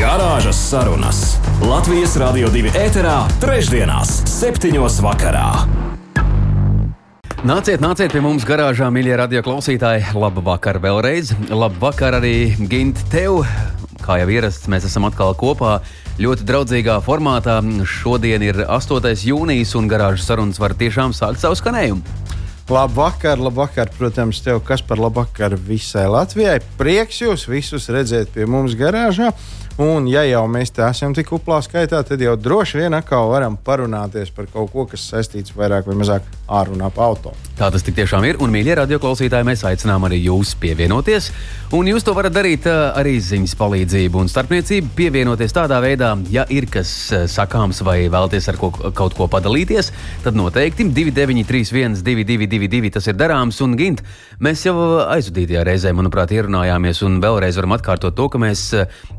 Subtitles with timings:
[0.00, 1.18] Garāžas sarunas
[1.60, 5.50] Latvijas Rādio 2 ēterā, trešdienās, septiņos vakarā.
[7.44, 10.14] Nāciet, nāciet pie mums garāžā, mīļie radio klausītāji.
[10.16, 11.34] Labu vakaru vēlreiz.
[11.52, 12.32] Labu vakaru arī
[12.72, 13.42] Gint tev.
[14.00, 15.82] Kā jau ierasts, mēs esam atkal kopā
[16.16, 17.60] ļoti draudzīgā formātā.
[17.84, 19.12] Šodien ir 8.
[19.28, 22.20] jūnijas un garāžas sarunas var tiešām sākt savu skanējumu.
[22.70, 26.60] Labvakar, labvakar, protams, tev kas par labvakar visai Latvijai.
[26.78, 29.34] Prieks jūs visus redzēt pie mums garāžā.
[29.80, 33.54] Un, ja jau mēs te esam tik uplā skaitā, tad jau droši vien atkal varam
[33.64, 37.32] parunāties par kaut ko, kas saistīts vairāk vai mazāk ārunā pa auto.
[37.56, 38.36] Tā tas tiešām ir.
[38.44, 41.30] Un, mīļie radioklausītāji, mēs aicinām arī jūs pievienoties.
[41.76, 44.92] Un jūs to varat darīt arī ziņas palīdzību un starpniecību.
[44.98, 46.92] Pievienoties tādā veidā, ja ir kas
[47.32, 49.92] sakāms vai vēlaties ar ko, kaut ko padalīties,
[50.26, 53.62] tad noteikti 2931, 222, tas ir darāms.
[53.64, 54.04] Un, Gint,
[54.44, 58.66] mēs jau aizvadītajā reizē, manuprāt, ierunājāmies un vēlreiz varam atkārtot to, ka mēs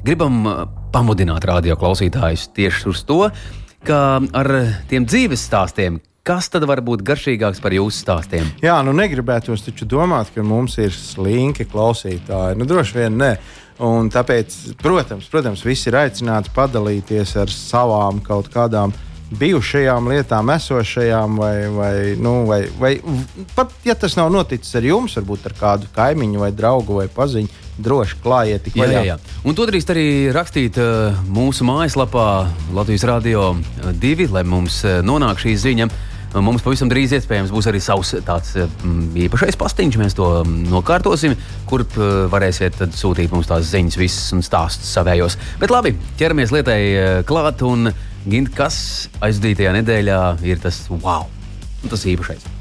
[0.06, 0.51] gribam
[0.94, 3.26] pamudināt radio klausītājus tieši uz to,
[3.88, 4.00] ka
[4.38, 4.52] ar
[4.90, 8.50] tiem dzīves stāstiem, kas tad var būt garšīgāks par jūsu stāstiem?
[8.64, 12.60] Jā, nu negribētos taču domāt, ka mums ir slinki klausītāji.
[12.60, 13.36] Nu, droši vien ne.
[13.82, 18.94] Un tāpēc, protams, protams, visi ir aicināti padalīties ar savām kaut kādām
[19.40, 22.92] bijušajām lietām, esošajām, vai, vai, nu, vai, vai
[23.56, 27.61] pat ja tas nav noticis ar jums, varbūt ar kādu kaimiņu, vai draugu vai paziņu
[27.80, 29.02] droši klājiet tik vaļā.
[29.02, 29.18] Jā, jā.
[29.48, 30.06] Un to drīkst arī
[30.36, 32.28] rakstīt uh, mūsu mājaslapā
[32.76, 33.52] Latvijas Rādio
[33.88, 35.92] 2, lai mums uh, nonāk šī ziņa.
[36.32, 39.98] Mums pavisam drīz iespējams būs arī savs tāds īpašais pastiņš.
[40.00, 41.36] Mēs to nokārtosim,
[41.68, 41.84] kur
[42.32, 45.36] varēsiet sūtīt mums tās ziņas, visas un stāstus savējos.
[45.60, 46.80] Bet labi, ķeramies lietai
[47.28, 47.66] klāt.
[47.68, 48.76] Un, Gint, kas
[49.26, 51.26] aizdītajā nedēļā ir tas wow,
[51.90, 52.61] tas īpašais?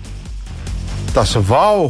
[1.10, 1.88] Tas wow!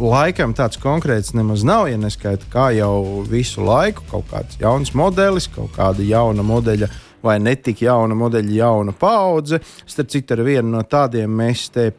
[0.00, 1.90] laikam tāds konkrēts nemaz nav.
[1.90, 6.88] Ja neskaita kā jau visu laiku, kaut kāds jauns modelis, kaut kāda jauna modeļa
[7.22, 9.60] vai netik jauna modeļa, jauna paudze.
[9.84, 11.90] Starp citu, ar vienu no tādiem mēs te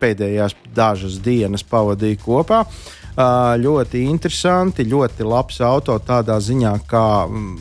[0.00, 2.64] pēdējās dažas dienas pavadījām kopā.
[3.60, 7.56] Ļoti interesanti, ļoti labs auto tādā ziņā, ka mm,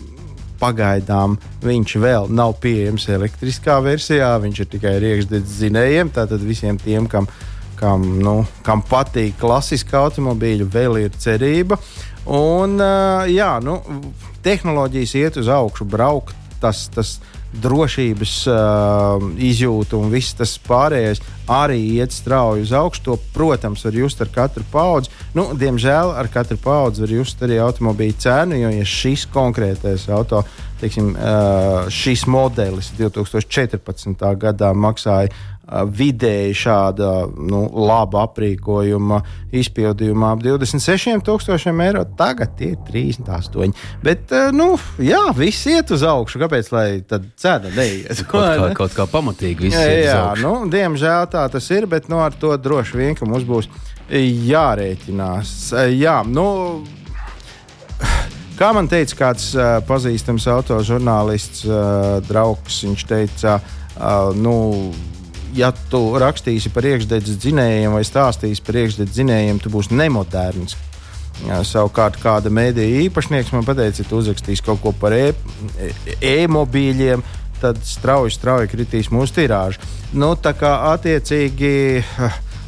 [0.63, 4.37] pagaidām viņš vēl nav pieejams elektriskā versijā.
[4.41, 6.13] Viņš ir tikai iekšzemes zinējiem.
[6.15, 11.79] Tātad visiem tiem, kam ir kam, nu, kam patīk klasiski automobīļi, vēl ir cerība.
[12.29, 12.77] Un,
[13.27, 13.79] jā, nu,
[14.45, 16.37] tehnoloģijas iet uz augšu, braukt.
[16.63, 17.17] Tas, tas
[17.61, 23.03] drošības uh, izjūta un viss tas pārējais arī iet strauji uz augšu.
[23.07, 25.11] To, protams, var just ar katru paudzi.
[25.37, 30.43] Nu, diemžēl ar katru paudzi var just arī automobīļa cenu, jo ja šis konkrētais auto,
[30.81, 34.25] teiksim, uh, šis modelis 2014.
[34.39, 35.31] gadā maksāja
[35.63, 37.09] vidēji šāda
[37.39, 39.21] nu, laba aprīkojuma
[39.55, 42.03] izpildījumā ap 26,000 eiro.
[42.19, 43.71] Tagad tie ir 38.
[44.03, 46.41] Bet, nu, jā, viss iet uz augšu.
[46.43, 48.25] Kāpēc lai cena neiet?
[48.27, 48.73] Kaut kā, ne?
[48.77, 52.35] kaut kā pamatīgi viss jā, iet jā, nu, diemžēl tā tas ir, bet nu, ar
[52.35, 53.71] to droši vien, ka mums būs
[54.11, 55.55] jārēķinās.
[55.95, 56.49] Jā, nu,
[58.53, 64.53] Kā man teica kāds uh, pazīstams autožurnālists, uh, draugs, viņš teica, uh, nu,
[65.55, 70.77] ja tu rakstīsi par iekšzemes dzinējiem vai stāstīsi par iekšzemes dzinējiem, tu būsi nemoderns.
[71.43, 75.31] Jā, savukārt, kāda mēdīja īpašnieks man teica, ja tu uzrakstīsi kaut ko par e,
[76.21, 79.81] e-mobīļiem, e tad strauji, strauji kritīs mūsu tirāža.
[80.13, 81.73] Nu, tā kā attiecīgi.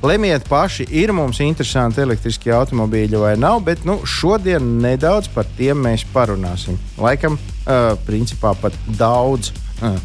[0.06, 5.80] Lemiet paši, ir mums interesanti elektriskie automobīļi vai nav, bet nu, šodien nedaudz par tiem
[5.82, 6.78] mēs parunāsim.
[7.02, 9.50] Laikam, uh, principā pat daudz.
[9.82, 9.98] Uh.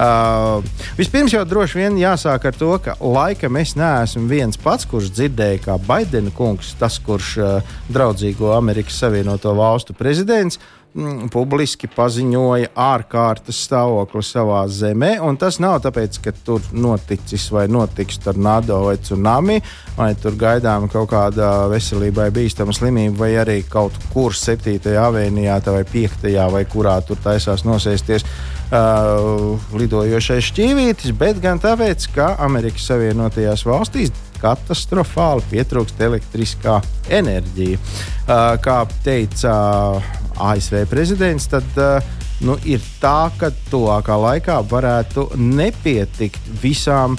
[0.00, 0.64] Uh,
[0.96, 5.58] vispirms jau droši vien jāsāk ar to, ka laikam es neesmu viens pats, kurš dzirdēja,
[5.66, 10.56] kā Baidena kungs, tas, kurš uh, draudzīgo Amerikas Savienoto Valstu prezidents,
[10.94, 15.18] mm, publiski paziņoja ārkārtas stāvokli savā zemē.
[15.42, 19.58] Tas nav tāpēc, ka tur noticis vai notiks tornado vai tsunami,
[19.98, 24.80] vai tur gaidām kaut kāda veselībai bīstama slimība, vai arī kaut kur 7.
[25.04, 26.24] avēnijā vai 5.
[26.56, 28.24] vai kurā tur taisās nosēsties
[28.70, 36.78] uh, lidojošais šķīvītis, bet gan tāpēc, ka Amerikas Savienotajās valstīs katastrofāli pietrūkst elektriskā
[37.12, 37.80] enerģija.
[37.80, 39.56] Uh, kā teica
[39.98, 40.14] uh,
[40.50, 41.98] ASV prezidents, tad uh,
[42.46, 47.18] nu, ir tā, ka tuvākā laikā varētu nepietikt visām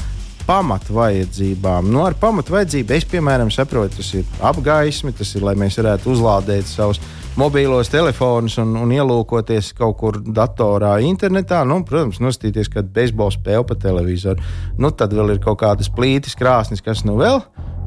[0.52, 1.88] pamatvajadzībām.
[1.94, 6.68] Nu, ar pamatvajadzību es, piemēram, saprotu, tas ir apgaismi, tas ir, lai mēs varētu uzlādēt
[6.68, 7.00] savus
[7.40, 11.62] mobīlos telefonus un, un ielūkoties kaut kur datorā, internetā.
[11.68, 14.44] Nu, protams, nostīties kādu beisbola spēli pa televizoru.
[14.76, 17.40] Nu, tad vēl ir kaut kādas plītis, krāsnes, kas nu vēl,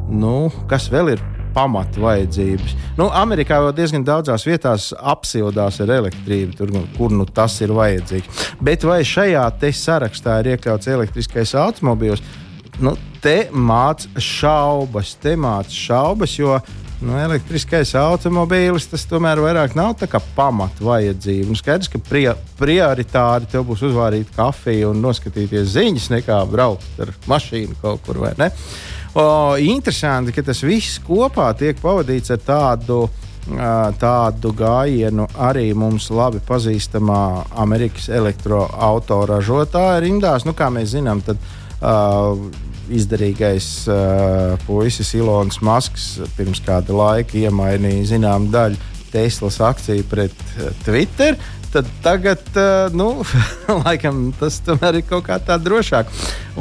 [0.08, 1.25] nu, kas vēl ir
[1.55, 2.72] pamata vajadzības.
[2.96, 8.49] Nu, Amerikā jau diezgan daudzās vietās apsildās ar elektrību, tur, kur nu, tas ir vajadzīgs.
[8.64, 9.44] Bet vai šajā
[9.76, 12.25] sarakstā ir iekļauts elektriskais automobīls?
[12.82, 16.56] Nu, te mācās šaubas, te mācās šaubas, jo
[17.05, 21.53] nu, elektriskais automobīlis tas tomēr vairāk nav tā kā pamata vajadzība.
[21.53, 22.26] Nu, skaidrs, ka pri
[22.59, 28.23] prioritāri tev būs uzvārīt kafiju un noskatīties ziņas, nekā braukt ar mašīnu kaut kur.
[28.25, 29.27] O,
[29.62, 33.05] interesanti, ka tas viss kopā tiek pavadīts ar tādu
[34.00, 40.47] tādu gājienu arī mums labi pazīstamā Amerikas elektroautoražotāja rindās.
[40.49, 41.63] Nu, kā mēs zinām, tad uh,
[42.92, 48.81] izdarīgais uh, puisis Ilons Masks pirms kāda laika iemainīja zināmu daļu
[49.14, 51.38] Teslas akciju pret uh, Twitter.
[51.75, 53.25] Tad tagad, uh, nu,
[53.84, 56.10] laikam, tas tomēr ir kaut kā tā drošāk.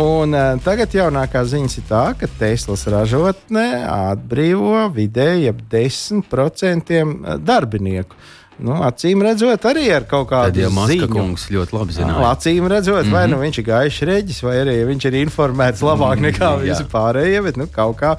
[0.02, 7.04] Un uh, tagad jaunākā ziņa ir tā, ka Teslas ražotne atbrīvo vidēji ap 10%
[7.46, 8.18] darbinieku.
[8.62, 11.08] Nu, acīm redzot, arī ar kaut kādu tādu ziņu.
[11.10, 12.14] kungs ļoti labi zināja.
[12.14, 13.16] Nu, acīm redzot, mm -hmm.
[13.18, 16.62] vai nu viņš ir gaišs reģis, vai arī viņš ir informēts labāk mm, nekā mm,
[16.68, 18.16] visi pārējie, bet nu, kaut, kā,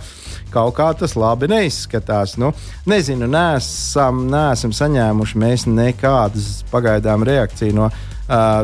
[0.51, 2.37] kaut kā tas labi neizskatās.
[2.37, 2.53] Nu,
[2.87, 7.91] nezinu, nesam, nesam saņēmuši mēs nekādas pagaidām reakciju no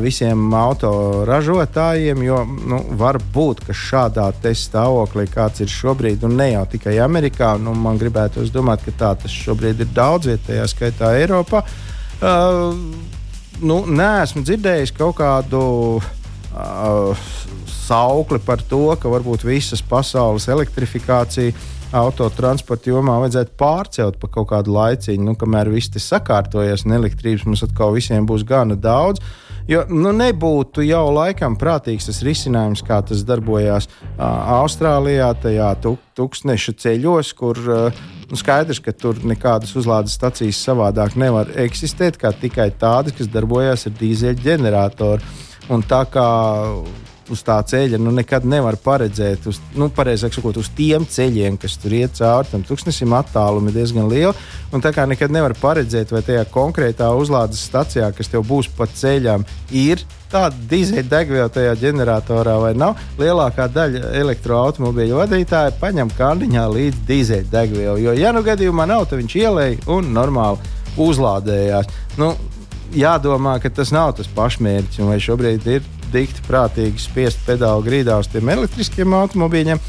[0.00, 6.64] visiem autoražotājiem, jo nu, var būt, ka šādā stāvoklī kāds ir šobrīd, un ne jau
[6.64, 11.60] tikai Amerikā, nu, man gribētu domāt, ka tā tas šobrīd ir daudz vietējā skaitā Eiropā.
[12.20, 12.72] Uh,
[13.60, 15.60] nu, nē, esmu dzirdējis kaut kādu
[16.00, 17.28] uh,
[17.68, 21.52] saukli par to, ka varbūt visas pasaules elektrifikācija
[22.00, 27.44] autotransporta jomā vajadzētu pārcelt pa kaut kādu laiciņu, nu, kamēr viss tas sakārtojas, un elektrības
[27.44, 29.20] mums atkal visiem būs gana daudz.
[29.20, 34.24] Uh, Jo nu, nebūtu jau laikam prātīgs tas risinājums, kā tas darbojās uh,
[34.56, 41.14] Austrālijā, tajā tuk, tūkstneša ceļos, kur uh, nu, skaidrs, ka tur nekādas uzlādes stacijas savādāk
[41.14, 45.30] nevar eksistēt, kā tikai tādas, kas darbojas ar dīzeļģeneratoru.
[45.70, 46.26] Un tā kā
[47.30, 51.76] uz tā ceļa nu, nekad nevar paredzēt, uz, nu, pareizāk sakot, uz tiem ceļiem, kas
[51.80, 54.34] tur iet cauri tam tūkstnesim, attālumi ir diezgan lieli.
[54.74, 58.86] Un tā kā nekad nevar paredzēt, vai tajā konkrētā uzlādes stacijā, kas tev būs pa
[58.90, 62.98] ceļam, ir tāda dīzeļdegviela tajā ģeneratorā vai nav.
[63.18, 67.98] Lielākā daļa elektroautobīļu vadītāju paņem kandiņā līdzi dīzeļdegvielu.
[68.04, 71.90] Jo, ja nu gadījumā nav, tad viņš ielēja un normāli uzlādējās.
[72.18, 72.34] Nu,
[72.94, 78.30] jādomā, ka tas nav tas pašmērķis, vai šobrīd ir dikti prātīgi spiest pedāli grīdā uz
[78.30, 79.80] tiem elektriskiem automobīļiem.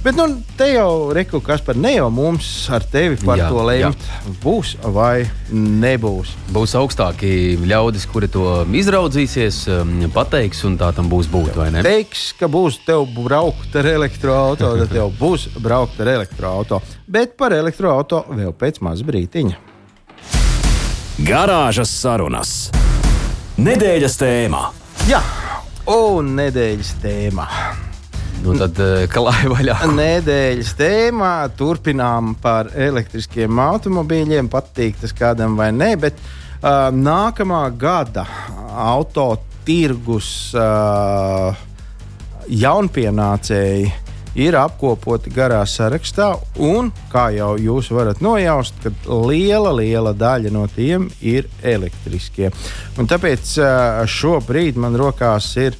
[0.00, 0.24] Bet nu,
[0.56, 4.32] te jau reku, kas par ne jau mums ar tevi par jā, to lemt, jā.
[4.40, 6.30] būs vai nebūs.
[6.56, 8.46] Būs augstāki ļaudis, kuri to
[8.80, 11.84] izraudzīsies, um, pateiks, un tā tam būs būt, vai ne?
[11.84, 16.96] Teiks, ka būs tev braukt ar elektroautorātu, tad tev būs braukt ar elektroautorātu.
[17.04, 19.60] Bet par elektroautorātu vēl pēc maz brītiņa.
[21.28, 22.70] Garāžas sarunas.
[23.60, 24.64] Nedēļas tēmā.
[25.10, 25.20] Jā,
[25.88, 27.46] un nedēļas tēmā.
[28.40, 29.76] Nu tad eh, klāja vaļā.
[30.00, 34.48] Nedēļas tēmā turpinām par elektriskiem automobīļiem.
[34.52, 38.24] Patīk tas kādam vai nē, bet uh, nākamā gada
[38.70, 39.34] auto
[39.66, 41.52] tirgus uh,
[42.48, 43.90] jaunpienācēji
[44.38, 46.32] ir apkopoti garā sarakstā,
[46.62, 52.50] un, kā jau jūs varat nojaust, tad liela, liela daļa no tiem ir elektriskie.
[52.98, 53.56] Un tāpēc
[54.10, 55.78] šobrīd man rokās ir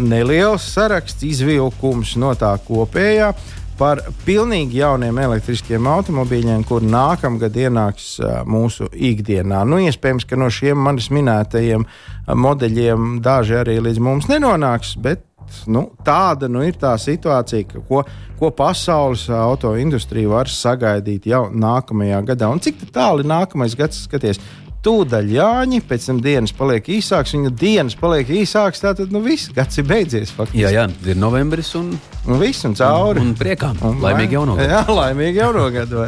[0.00, 3.32] neliels saraksts, izvilkums no tā kopējā.
[3.78, 9.60] Par pilnīgi jauniem elektriskiem automobīļiem, kur nākamgad ienāks mūsu ikdienā.
[9.70, 11.84] Nu, iespējams, ka no šiem manis minētajiem
[12.26, 15.22] modeļiem daži arī līdz mums nenonāks, bet
[15.70, 18.02] nu, tāda nu, ir tā situācija, ko,
[18.38, 22.48] ko pasaules autoindustrija var sagaidīt jau nākamajā gadā.
[22.52, 24.40] Un cik tālu ir nākamais gads, skaties,
[24.84, 29.80] tūdaļ Jāņa, pēc tam dienas paliek īsāks, viņa dienas paliek īsāks, tad nu, viss gads
[29.80, 30.32] ir beidzies.
[30.34, 30.62] Faktiski.
[30.62, 31.90] Jā, jā, ir novembris un,
[32.26, 33.22] un viss un cauri.
[33.24, 33.74] Un, un priekā.
[33.82, 34.70] Un, laimīgi jauno gadu.
[34.70, 36.06] Jā, laimīgi jauno gadu?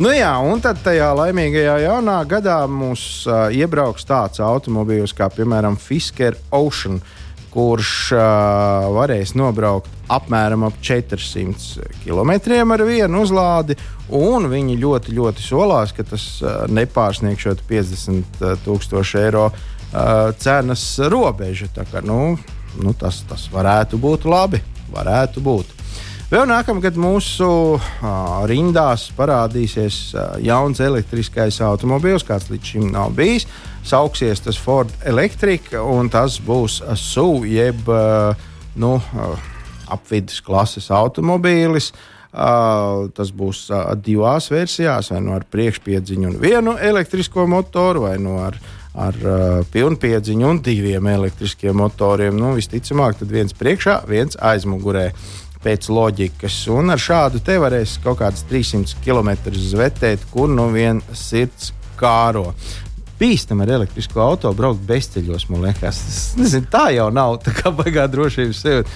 [0.00, 5.76] Nu jā, un tad tajā laimīgajā jaunā gadā mums uh, iebrauks tāds automobīls kā, piemēram,
[5.76, 6.96] Fisker Ocean.
[6.96, 7.18] Uh,
[7.52, 12.32] kurš uh, varēs nobraukt apmēram ap 400 km
[12.72, 13.76] ar vienu uzlādi.
[14.08, 21.68] Viņi ļoti, ļoti solās, ka tas uh, nepārsniegšot 50,000 eiro uh, cenas robežu.
[21.76, 22.36] Kā, nu,
[22.80, 24.62] nu, tas, tas varētu būt labi.
[24.92, 25.81] varētu būt.
[26.32, 27.46] Vēl nākamgad mūsu
[27.76, 28.04] uh,
[28.48, 33.44] rindās parādīsies uh, jauns elektriskais automobīls, kāds līdz šim nav bijis.
[33.84, 38.32] Sauksies tas Ford Electric, un tas būs SUV jeb uh,
[38.80, 39.44] nu, uh,
[39.92, 41.90] apvidus klases automobīlis.
[42.32, 48.16] Uh, tas būs uh, divās versijās, vai nu ar priekšpiedziņu un vienu elektrisko motoru, vai
[48.16, 48.56] nu ar,
[48.96, 52.40] ar uh, pilnpiedziņu un diviem elektriskiem motoriem.
[52.40, 55.10] Nu, visticamāk, tad viens priekšā, viens aizmugurē
[55.62, 56.56] pēc loģikas.
[56.74, 62.50] Un ar šādu te varēs kaut kādas 300 km zvetēt, kur nu vien sirds kāro.
[63.22, 66.00] Bīstami ar elektrisko automašīnu braukt bezceļos, man liekas.
[66.02, 68.86] Tas, nezinu, tā jau nav tā kā baigā drošības sevi.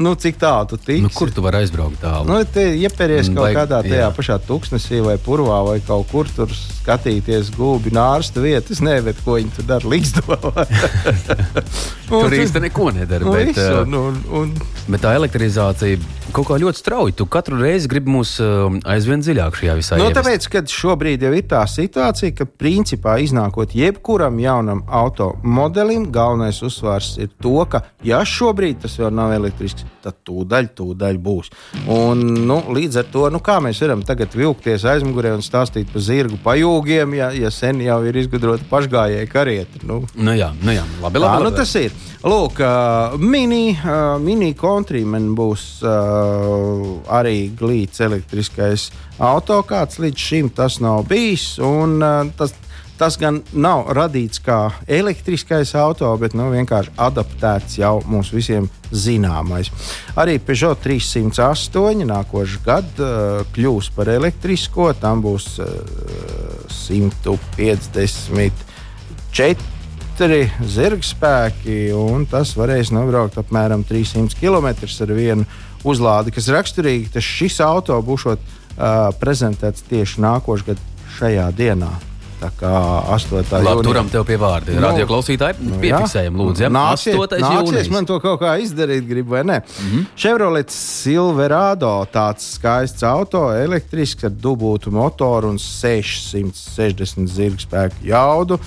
[0.00, 1.02] Nu, cik tālu tu tiksi?
[1.04, 2.28] Nu, kur tu vari aizbraukt tālu?
[2.28, 4.12] Nu, te ieperies kaut Vai- kādā tajā jā.
[4.16, 8.80] pašā tūkstnesī vai purvā vai kaut kur tur skatīties gūbi nārsta vietas.
[8.84, 9.88] Nē, bet ko viņi tur dara?
[9.92, 10.22] Līgsto.
[12.12, 13.24] Tur īsti neko nedara.
[13.24, 14.50] Nu, bet, visu, uh, un, un,
[14.90, 16.00] Bet tā elektrizācija
[16.34, 17.14] kaut kā ļoti strauji.
[17.16, 19.98] Tu katru reizi gribi mūs uh, aizvien dziļāk šajā visā.
[20.00, 20.18] Nu, ievest.
[20.18, 27.14] tāpēc, kad šobrīd jau ir tā situācija, ka principā iznākot jebkuram jaunam automodelim, galvenais uzsvars
[27.22, 31.50] ir to, ka, ja šobrīd tas vēl nav elektrisks, tad tūdaļ, tūdaļ būs.
[31.92, 36.02] Un, nu, līdz ar to, nu, kā mēs varam tagad vilkties aizmugurē un stāstīt par
[36.02, 39.82] zirgu pajūgiem, ja, ja sen jau ir izgudrota pašgājēja karieta.
[39.86, 40.82] Nu, Nu, jā, nu, jā.
[41.02, 41.56] Labi, Tā labi, nu labi.
[41.62, 41.94] tas ir.
[42.22, 48.90] Lūk, uh, mini, uh, mini countryman būs uh, arī glīts elektriskais
[49.22, 51.56] auto, kāds līdz šim tas nav bijis.
[51.62, 52.54] Un, uh, tas,
[53.02, 59.72] tas gan nav radīts kā elektriskais auto, bet nu, vienkārši adaptēts jau mums visiem zināmais.
[60.14, 64.92] Arī Peugeot 308 nākošais gads uh, kļūs par elektrisko.
[65.02, 65.66] Tam būs uh,
[66.70, 68.62] 150
[69.34, 70.44] četri
[70.76, 74.70] zirgspēki, un tas varēs nobraukt apmēram 300 km
[75.08, 75.48] ar vienu
[75.82, 77.10] uzlādi, kas raksturīgi.
[77.18, 78.38] Tas šis auto būs uh,
[79.18, 81.90] prezentēts tieši nākošais gads šajā dienā.
[82.42, 82.70] Tā kā
[83.14, 83.36] 8.
[83.38, 83.82] Labi, jūnija.
[83.86, 84.74] turam tev pie vārda.
[84.74, 86.64] Nu, Radio klausītāji, Nu, piefiksējam, lūdzu.
[86.64, 86.70] Ja?
[86.74, 87.38] Nāciet, 8.
[87.44, 87.90] nācies jūnijas.
[87.94, 89.60] man to kaut kā izdarīt, gribu vai nē.
[89.62, 89.90] Mm.
[89.90, 90.06] -hmm.
[90.16, 98.58] Chevrolet Silverado tāds skaists auto, elektrisks ar dubultu motoru un 660 zirgspēku jaudu.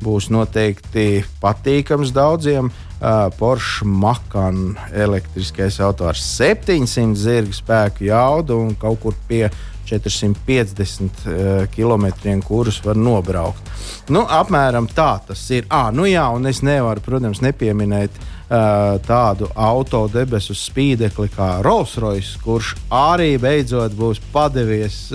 [0.00, 2.70] Būs noteikti patīkams daudziem.
[2.98, 9.50] Uh, Porsche Macan elektriskais auto ar 700 zirga spēku jaudu un kaut kur pie
[9.88, 12.06] 450 uh, km,
[12.46, 13.70] kurus var nobraukt.
[14.12, 15.68] Nu, apmēram tā tas ir.
[15.72, 22.40] Ah, nu jā, un es nevaru, protams, nepieminēt uh, tādu auto debesu spīdekli kā Rolls-Royce,
[22.44, 25.06] kurš arī beidzot būs padevies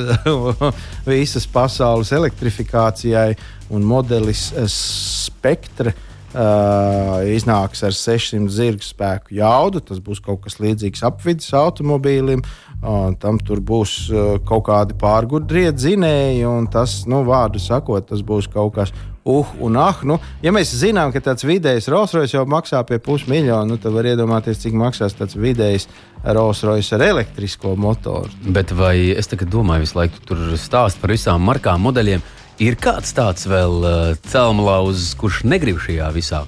[1.09, 3.33] visas pasaules elektrifikācijai,
[3.73, 5.93] un modelis Spectre.
[6.33, 9.83] Uh, iznāks ar 600 zirga spēku jaudu.
[9.85, 12.41] Tas būs kaut kas līdzīgs apvidus automobīlim.
[12.81, 18.25] Uh, tam tur būs uh, kaut kādi pārgudrie dzinēji, un tas, nu, vārdu sakot, tas
[18.25, 18.95] būs kaut kas.
[19.23, 23.63] Uh, un ah, nu, ja mēs zinām, ka tāds vidējs Rolls-Royce jau maksā pie pusmiljona,
[23.69, 25.85] nu, tad var iedomāties, cik maksās tāds vidējs
[26.25, 28.33] Rolls-Royce ar elektrisko motoru.
[28.57, 32.25] Bet vai es tagad domāju, visu laiku tu tur stāst par visām markām, modeļiem?
[32.61, 33.95] Ir kāds tāds vēl uh,
[34.29, 36.43] celmlauzs, kurš negrib šajā visā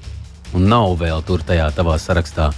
[0.56, 2.52] un nav vēl tur tajā tavā sarakstā?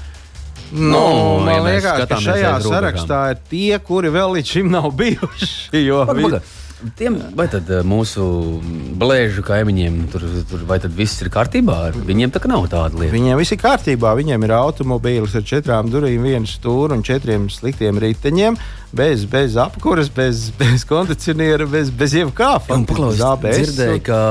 [0.75, 4.89] Nu, ja man mēs liekas, ka šajā sarakstā ir tie, kuri vēl līdz šim nav
[4.99, 5.79] bijuši.
[5.85, 6.41] Jo Paga, paga.
[6.97, 8.23] Tiem, vai tad uh, mūsu
[9.01, 11.77] blēžu kaimiņiem tur, tur viss ir kārtībā?
[12.05, 13.15] Viņiem tā nav tāda lieta.
[13.15, 14.11] Viņiem viss ir kārtībā.
[14.19, 18.59] Viņiem ir automobīls ar četrām durvīm, vienu stūri un četriem sliktiem riteņiem.
[18.97, 22.53] Bez, bez apkuras, bez, bez kondicioniera, bez, bez jebkā.
[22.69, 24.21] Paklaus, dzirdēju, ka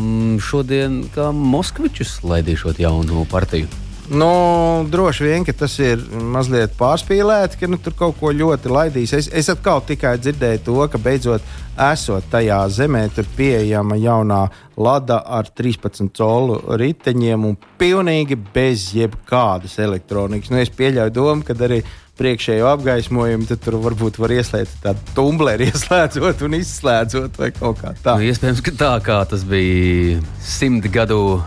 [0.00, 3.68] mm, šodien kā Moskvičus laidīšot jaunu partiju.
[4.10, 6.00] Nu, droši vien, tas ir
[6.34, 9.12] mazliet pārspīlēti, ka nu, tur kaut ko ļoti laidīs.
[9.14, 11.44] Es, es atkal tikai dzirdēju to, ka beidzot
[11.80, 14.40] esot tajā zemē, tur pieejama jaunā
[14.80, 20.50] lada ar 13 colu riteņiem un pilnīgi bez jebkādas elektronikas.
[20.50, 21.78] Nu, es pieļauju domu, ka arī
[22.20, 27.94] priekšējo apgaismojumu, tad tur varbūt var ieslēgt tādu tumbleri, ieslēdzot un izslēdzot vai kaut kā
[27.94, 28.26] Nu, tādu.
[28.28, 31.38] iespējams, ka tā kā tas bija simt gadu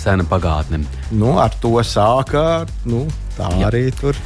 [0.00, 0.82] sena pagātne.
[1.12, 3.70] Nu, ar to sākā, nu, tā Jā.
[3.70, 4.18] arī tur.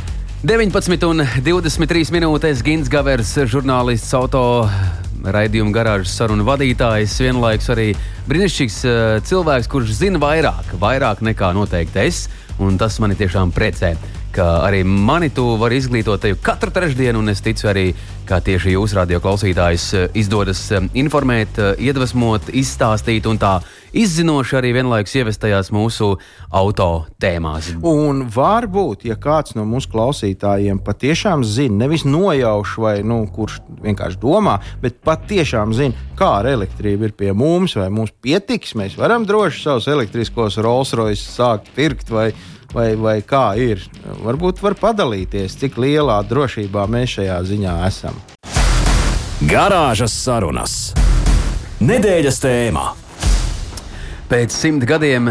[0.44, 4.68] 19,23 minūtes Gins Gavers, žurnālists, auto
[5.24, 7.86] raidījuma garāžas sarunu vadītājs, vienlaikus arī
[8.28, 12.26] brīnišķīgs uh, cilvēks, kurš zina vairāk, vairāk nekā noteikti es,
[12.60, 13.96] un tas mani tiešām priecē.
[14.34, 17.84] ka arī mani tu vari izglītot tevi katru trešdienu, un es ticu arī,
[18.26, 23.60] ka tieši jūs, radio klausītājs, izdodas um, informēt, uh, iedvesmot, izstāstīt un tā
[23.94, 26.14] izzinoši arī vienlaikus ievest tajās mūsu
[26.54, 27.72] auto tēmās.
[27.86, 34.20] Un varbūt, ja kāds no mūsu klausītājiem patiešām zina, nevis nojauš vai nu, kurš vienkārši
[34.22, 39.26] domā, bet patiešām zina, kā ar elektrību ir pie mums, vai mums pietiks, mēs varam
[39.28, 42.32] droši savus elektriskos Rolls Royce sākt pirkt vai
[42.74, 43.82] vai, vai kā ir.
[44.24, 48.18] Varbūt var padalīties, cik lielā drošībā mēs šajā ziņā esam.
[49.44, 50.76] Garāžas sarunas.
[51.84, 53.03] Nedēļas tēmā.
[54.24, 55.26] Pēc simt gadiem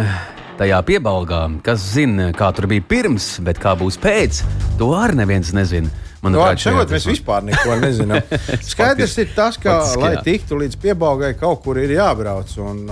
[0.60, 4.44] tajā piebalgā, kas zina, kā tur bija pirms, bet kā būs pēc,
[4.78, 5.90] to arī neviens nezina.
[6.24, 8.22] Manuprāt, no, šeit mēs vispār neko nezinām.
[8.70, 12.54] Skaidrs ir tas, ka, lai tiktu līdz piebalgai, kaut kur ir jābrauc.
[12.62, 12.86] Un,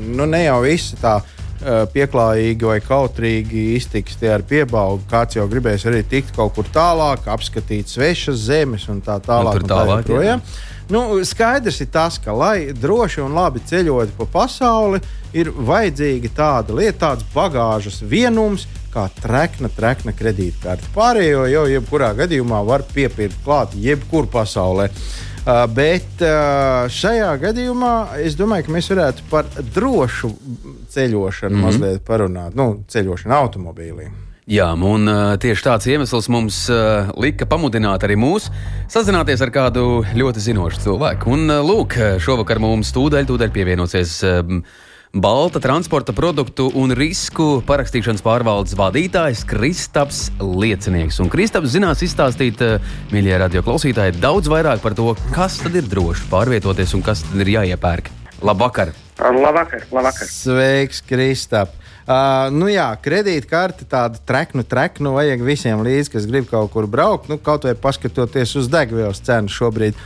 [0.00, 1.18] nu, ne jau visi tā
[1.92, 5.04] pieklājīgi vai kautrīgi iztiks tie ar piebalgu.
[5.10, 9.60] Kāds jau gribēs arī tikt kaut kur tālāk, apskatīt svešas zemes un tā tālāk.
[9.60, 10.40] Nu, un tālāk tā jā.
[10.88, 15.00] Nu, skaidrs ir tas, ka, lai droši un labi ceļot pa pasauli,
[15.34, 20.92] ir vajadzīga tāda lieta, tāds bagāžas vienums, kā trekna, trekna kredītkarte.
[20.94, 24.86] Pārējo jau jebkurā gadījumā var piepirkt klāt jebkur pasaulē.
[25.46, 30.32] Uh, bet uh, šajā gadījumā es domāju, ka mēs varētu par drošu
[30.90, 31.66] ceļošanu mm -hmm.
[31.66, 34.08] mazliet parunāt, nu, ceļošanu automobīlī.
[34.46, 35.10] Jā, un
[35.42, 36.58] tieši tāds iemesls mums
[37.18, 38.46] lika pamudināt arī mūs
[38.86, 41.32] sazināties ar kādu ļoti zinošu cilvēku.
[41.34, 44.20] Un, lūk, šovakar mums tūdaļ, tūdaļ pievienosies
[45.16, 51.22] Balta transporta produktu un risku parakstīšanas pārvaldes vadītājs Kristaps Liecinieks.
[51.24, 52.60] Un Kristaps zinās izstāstīt,
[53.14, 57.42] mīļie radio klausītāji, daudz vairāk par to, kas tad ir droši pārvietoties un kas tad
[57.42, 58.12] ir jāiepērk.
[58.44, 58.92] Labvakar!
[59.16, 59.88] Labvakar!
[59.88, 60.28] labvakar.
[60.28, 61.72] Sveiks, Kristap!
[62.06, 67.26] Uh, nu jā, kredītkarte tādu treknu, treknu vajag visiem līdzi, kas grib kaut kur braukt.
[67.26, 69.98] Nu, kaut vai paskatoties uz degvielas cenu šobrīd.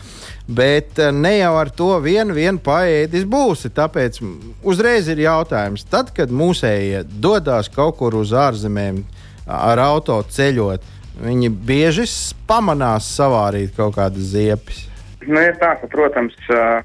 [0.48, 3.68] Bet uh, ne jau ar to vienu, vienu paēdis būsi.
[3.76, 4.16] Tāpēc
[4.64, 9.02] uzreiz ir jautājums, tad, kad mūsējie dodas kaut kur uz ārzemēm
[9.44, 10.86] ar auto ceļot,
[11.20, 12.08] viņi bieži
[12.48, 14.86] pamanās savārīt kaut kādas ziepes.
[15.28, 16.80] Nu, ir tā, ka, protams, uh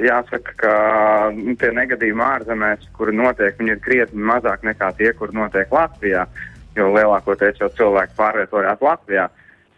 [0.00, 0.74] Jāsaka, ka
[1.36, 6.24] nu, tie negadījumi ārzemēs, kuri notiek, ir krietni mazāk nekā tie, kur notiek Latvijā,
[6.76, 9.28] jo lielākoties jau cilvēki pārvietojās Latvijā.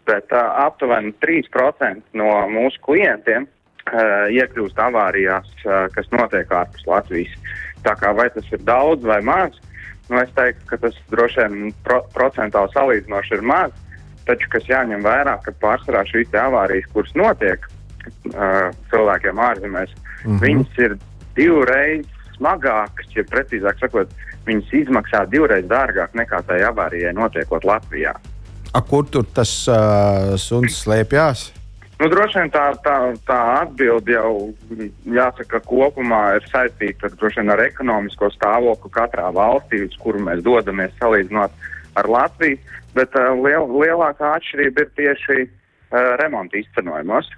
[0.07, 7.35] Bet uh, aptuveni 3% no mūsu klientiem uh, iekļūst avārijās, uh, kas notiek ārpus Latvijas.
[7.83, 9.59] Tā kā vai tas ir daudz vai maz,
[10.07, 13.75] nu, es teiktu, ka tas droši vien pro procentāli salīdzinoši ir maz.
[14.25, 19.91] Taču, kas jāņem vērā, ka pārsvarā šīs avārijas, kuras notiek uh, cilvēkiem ārzemēs,
[20.25, 20.41] Mm -hmm.
[20.41, 20.97] Viņas ir
[21.35, 22.05] divreiz
[22.37, 24.09] smagākas, ja precīzāk sakot,
[24.45, 28.15] viņas izmaksā divreiz dārgāk nekā tai avārijai notiekot Latvijā.
[28.73, 31.51] A, kur tur tas uh, suns slēpjas?
[31.99, 34.51] Nu, droši vien tā, tā, tā atbilde jau
[35.07, 41.55] jāsaka, kopumā ir saistīta ar, ar ekonomisko stāvokli katrā valstī, uz kuru mēs dodamies salīdzinot
[41.95, 42.59] ar Latviju.
[42.95, 47.31] Bet uh, liel, lielākā atšķirība ir tieši uh, remonta izcenojumos.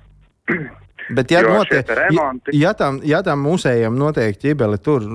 [1.10, 5.08] Bet, ja, notiek, ja, ja, tam, ja tam mūsējiem notiek ķibeli tur,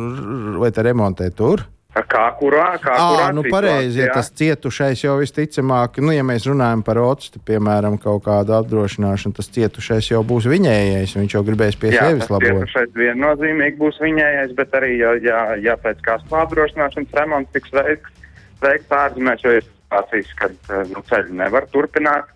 [0.63, 1.67] vai te remontē tur?
[1.93, 2.71] Kā kurā?
[2.81, 6.97] Kā à, kurā nu pareizi, ja tas cietušais jau visticamāk, nu, ja mēs runājam par
[7.03, 12.07] otstu, piemēram, kaut kādu apdrošināšanu, tas cietušais jau būs viņējais, viņš jau gribēs pie Jā,
[12.09, 12.63] sevis labot.
[12.63, 18.25] Cietušais viennozīmīgi būs viņējais, bet arī, ja, ja, ja pēc kāds apdrošināšanas remonts tiks veikts,
[18.65, 22.33] veikts ārzemēs, jo ir situācijas, kad nu, ceļu nevar turpināt,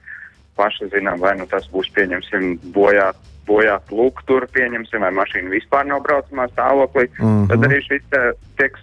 [0.60, 5.86] paši zinām, vai nu tas būs, pieņemsim, bojāt bojāt lūk, tur pieņemsim, vai mašīna vispār
[5.86, 7.46] nav braucamā stāvoklī, mm -hmm.
[7.52, 8.02] tad arī šis
[8.58, 8.80] tieks,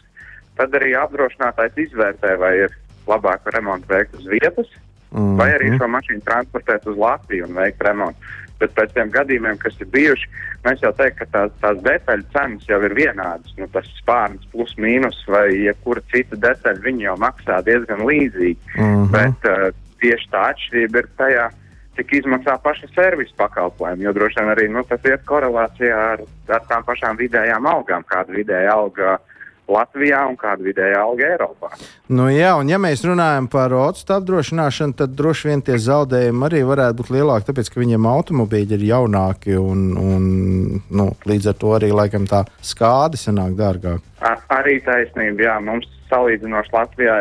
[0.58, 4.70] tad arī apdrošinātājs izvērtē, vai ir labāk remontu veikt uz vietas,
[5.12, 5.38] mm -hmm.
[5.38, 8.20] vai arī šo mašīnu transportēt uz Latviju un veikt remontu.
[8.60, 10.30] Bet pēc tiem gadījumiem, kas ir bijuši,
[10.64, 13.56] mēs jau teiktu, ka tās, tās detaļu cenas jau ir vienādas.
[13.58, 18.60] Nu, tas spārns plus mīnus vai jebkura cita detaļa, viņi jau maksā diezgan līdzīgi.
[18.78, 19.12] Mm -hmm.
[19.12, 21.50] Bet uh, tieši tā atšķirība ir tajā,
[21.98, 24.08] cik izmaksā paša servisa pakalpojumi.
[24.08, 28.36] Jo droši vien arī nu, tas ir korelācijā ar, ar tām pašām vidējām algām, kāda
[28.36, 29.20] vidēja alga
[29.72, 31.70] Latvijā un kāda vidēja alga Eiropā.
[32.12, 36.64] Nu, jā, un ja mēs runājam par otstu apdrošināšanu, tad droši vien tie zaudējumi arī
[36.68, 40.28] varētu būt lielāki, tāpēc ka viņiem automobīļi ir jaunāki un, un
[40.84, 44.04] nu, līdz ar to arī laikam tā skāde sanāk dārgāk.
[44.20, 47.20] Ar, arī taisnība, jā, mums salīdzinoši Latvijā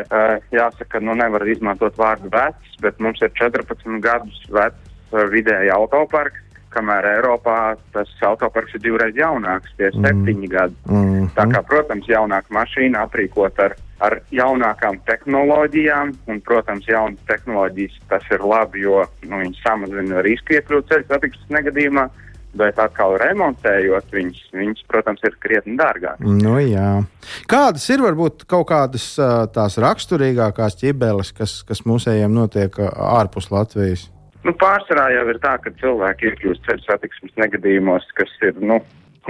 [0.54, 6.40] jāsaka, nu nevar izmantot vārdu vecs, bet mums ir 14 gadus vecs vidēji autoparks,
[6.72, 10.06] kamēr Eiropā tas autoparks ir divreiz jaunāks, tie ir mm.
[10.06, 10.76] septiņi gadi.
[10.88, 11.28] Mm.
[11.36, 16.14] Tā kā, protams, jaunāka mašīna aprīkot ar, ar jaunākām tehnoloģijām.
[16.32, 21.56] Un, protams, jaunas tehnoloģijas tas ir labi, jo nu, viņi samazina risku iekļūt ceļu satiksmes
[21.58, 22.08] negadījumā.
[22.52, 26.18] Bet atkal remontējot viņus, viņas, protams, ir krietni dārgāk.
[26.20, 27.00] Nu, jā.
[27.48, 29.06] Kādas ir varbūt kaut kādas
[29.54, 34.10] tās raksturīgākās ķibeles, kas, kas mūsējiem notiek ārpus Latvijas?
[34.44, 38.80] Nu, pārsvarā jau ir tā, ka cilvēki iekļūst ceļu satiksmes negadījumos, kas ir nu,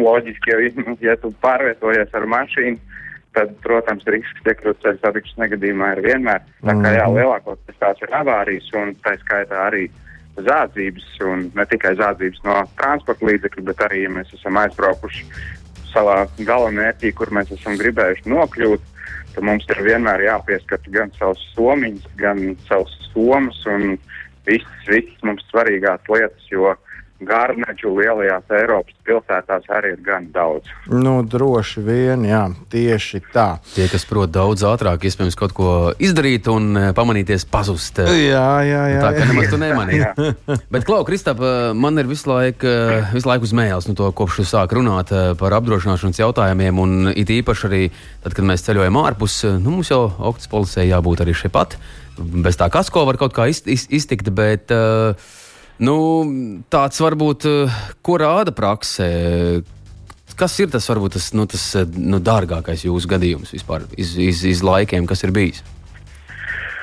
[0.00, 2.78] loģiski, jo, ja tu pārvietojies ar mašīnu,
[3.36, 6.42] tad, protams, risks iekļūt ceļu satiksmes negadījumā ir vienmēr.
[6.64, 7.18] Tā kā jā, Mhm.
[7.20, 9.90] lielākoties tās ir avārijas un tā skaitā arī
[10.36, 15.26] zādzības, un ne tikai zādzības no transporta līdzekļu, bet arī, ja mēs esam aizbraukuši
[15.92, 18.88] savā galamērķī, kur mēs esam gribējuši nokļūt,
[19.34, 23.98] tad mums ir vienmēr jāpieskata gan savs somiņš, gan savs somas un
[24.48, 26.72] visas, visas mums svarīgās lietas, jo
[27.28, 30.68] gārneču lielajās Eiropas pilsētās arī ir gan daudz.
[30.90, 33.46] Nu, droši vien, jā, tieši tā.
[33.74, 35.68] Tie, kas prot daudz ātrāk, iespējams, kaut ko
[36.02, 37.98] izdarīt un eh, pamanīties pazust.
[38.04, 39.00] eh, Jā, jā, jā.
[39.02, 40.10] Tā kā nemaz tu nemanīji.
[40.72, 42.68] Bet, Klau, Kristap, eh, man ir visu laiku,
[43.14, 46.78] visu laiku uzmējās no to, kopš tu sāk runāt par apdrošināšanas jautājumiem.
[46.82, 47.82] Un it īpaši arī
[48.22, 51.76] tad, kad mēs ceļojam ārpus, nu, mums jau augsts policijai jābūt arī šeit pat.
[52.18, 55.16] Bez tā kasko var kaut kā iz, iz, iztikt, bet uh,
[55.80, 55.96] nu,
[56.72, 59.08] tāds varbūt, uh, ko rāda praksē.
[60.36, 64.44] Kas ir tas, varbūt tas, nu, tas eh, nu, dārgākais jūsu gadījums vispār iz, iz,
[64.48, 65.62] iz laikiem, kas ir bijis?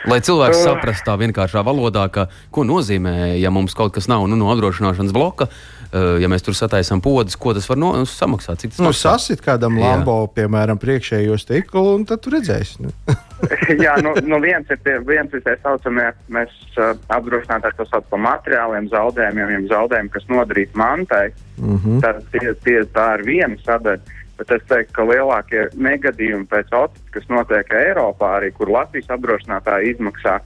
[0.08, 0.63] Lai cilvēks Uh.
[0.69, 5.12] saprastu tā vienkāršā valodā, ka, ko nozīmē, ja mums kaut kas nav nu, no apdrošināšanas
[5.12, 5.78] bloka, uh,
[6.21, 8.60] ja mēs tur sataisām podus, ko tas var no, samaksāt.
[8.62, 9.15] Cik tas Nu, maksā?
[9.17, 9.88] sasit kādam Jā.
[9.88, 12.84] lambo, piemēram, priekšējo stiklu, un tad tu redzēsi.
[12.86, 12.91] Nu.
[13.86, 18.06] Jā, nu, nu viens ir tie, viens ir tie saucamie, mēs uh, apdrošinātāji to sauc
[18.12, 21.32] par materiāliem zaudējumiem, jeb zaudējumiem, kas nodarīt mantai.
[21.58, 21.99] Mm -hmm.
[22.06, 24.17] Tā, tie, tie, tā ir viena sadaļa.
[24.39, 29.95] Bet es teiktu, ka lielākie negadījumi pēc otras, kas notiek Eiropā, arī kur Latvijas apdrošinātāji
[29.95, 30.39] izmaksā,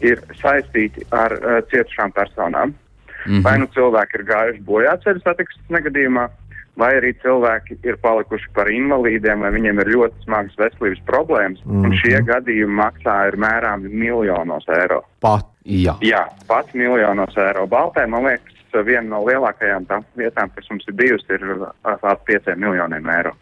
[0.00, 2.74] ir saistīti ar uh, cietušām personām.
[3.26, 3.44] Mm -hmm.
[3.44, 6.28] Vai nu cilvēki ir gājuši bojā ceļu satiksmes negadījumā,
[6.76, 11.60] vai arī cilvēki ir palikuši par invalīdiem, vai viņiem ir ļoti smagas veselības problēmas.
[11.64, 11.84] Mm -hmm.
[11.84, 15.02] Un šie gadījumi maksā ir mērāmi miljonos eiro.
[15.20, 15.46] Pat.
[15.64, 15.96] Jā.
[16.00, 17.66] Jā, pats miljonos eiro.
[17.66, 18.54] Baltē, man liekas,
[18.86, 21.42] viena no lielākajām tām vietām, kas mums ir bijusi, ir
[21.82, 23.32] ap ap pieciem miljoniem eiro.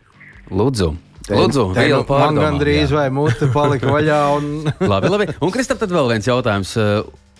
[0.51, 0.94] Lūdzu,
[1.25, 2.97] Lūdzu Te vielu nu Man gandrīz jā.
[2.99, 4.20] vai mute palika vaļā.
[4.37, 4.49] Un...
[4.92, 5.29] labi, labi.
[5.40, 6.75] Un, Kristap, tad vēl viens jautājums.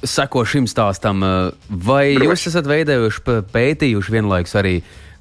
[0.05, 4.75] Seko šim stāstam, uh, vai jūs esat veidojuši, p- pētījuši vienlaikus arī?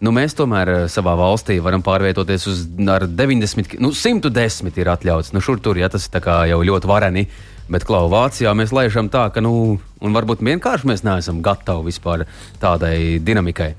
[0.04, 4.92] Nu, mēs tomēr uh, savā valstī varam pārvietoties uz ar 90, ki- nu, 110 ir
[4.92, 5.32] atļauts.
[5.34, 6.14] Nu, šur tur, ja tas ir
[6.52, 7.28] jau ļoti vareni.
[7.72, 12.26] Bet, Klau, Vācijā mēs laižam tā, ka, nu, un varbūt vienkārši mēs neesam gatavi vispār
[12.60, 13.70] tādai dinamikai.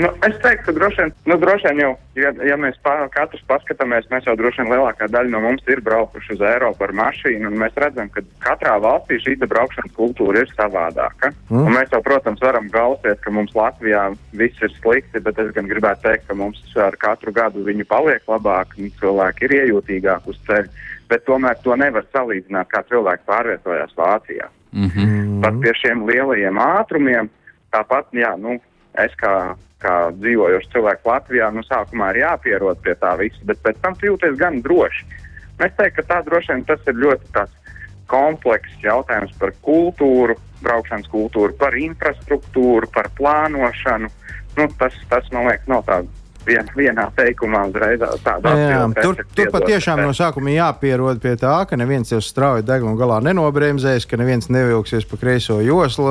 [0.00, 3.42] Nu, es teiktu, ka droši vien, nu, droši vien jau, ja, ja mēs pa, katrs
[3.48, 7.50] paskatāmies, mēs jau droši vien lielākā daļa no mums ir braukuši uz Eiropu ar mašīnu,
[7.50, 11.32] un mēs redzam, ka katrā valstī šī braukšanas kultūra ir savādāka.
[11.50, 11.66] Mm.
[11.66, 14.06] Un mēs jau, protams, varam galvosies, ka mums Latvijā
[14.40, 18.24] viss ir slikti, bet es gan gribētu teikt, ka mums ar katru gadu viņi paliek
[18.32, 23.92] labāk, un cilvēki ir iejūtīgāki uz ceļa, bet tomēr to nevar salīdzināt, kā cilvēki pārvietojās
[23.98, 24.48] Vācijā.
[24.72, 25.40] Mm -hmm.
[25.42, 27.28] Pat pie šiem lielajiem ātrumiem,
[27.74, 28.60] tāpat, jā, nu,
[29.06, 29.34] es kā,
[29.82, 34.38] kā dzīvojošs cilvēks Latvijā, nu, sākumā ir jāpierod pie tā visa, bet pēc tam jūties
[34.40, 35.08] gan droši.
[35.08, 35.20] Un
[35.60, 37.74] Es teiktu, ka tā droši vien tas ir ļoti tāds
[38.10, 44.08] komplekss jautājums par kultūru, braukšanas kultūru, par infrastruktūru, par plānošanu.
[44.56, 46.00] Nu, tas, tas, man liekas, nav tā
[46.46, 51.78] vien, vienā teikumā uzreiz tādā Jā, tur, tur patiešām no sākuma jāpierod pie tā, ka
[51.80, 56.10] neviens jau strauji deguna galā nenobremzēs, ka neviens nevilksies pa kreiso joslu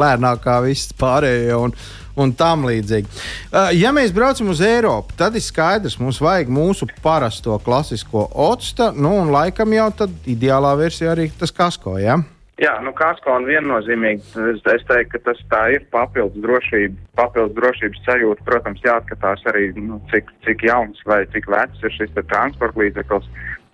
[0.00, 1.56] lēnāk kā viss pārējie.
[1.56, 1.76] Un,
[2.20, 3.06] Un tam līdzīgi.
[3.06, 8.90] Uh, Ja mēs braucam uz Eiropu, tad ir skaidrs, mums vajag mūsu parasto klasisko octa,
[8.92, 11.94] nu un laikam jau tad ideālā versija arī tas kasko.
[12.02, 12.18] Ja?
[12.60, 14.20] Jā, nu kasko un viennozīmīgi
[14.50, 18.44] es, es teiktu, ka tas tā ir papildus drošība, papildus drošības sajūta.
[18.44, 23.30] Protams, jāskatās arī, nu, cik, cik jauns vai cik vecs ir šis transporta līdzeklis.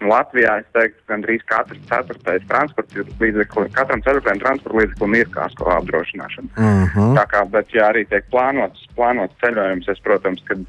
[0.07, 5.71] Latvijā es teiktu, ka gandrīz katrs ceturtais transporta līdzeklis, katram ceturtajam transporta līdzeklim ir kasko
[5.81, 6.53] apdrošināšana.
[6.55, 7.15] Uh -huh.
[7.19, 10.63] Tā kā, bet, ja arī tiek plānots, plānots ceļojums, es, protams, kad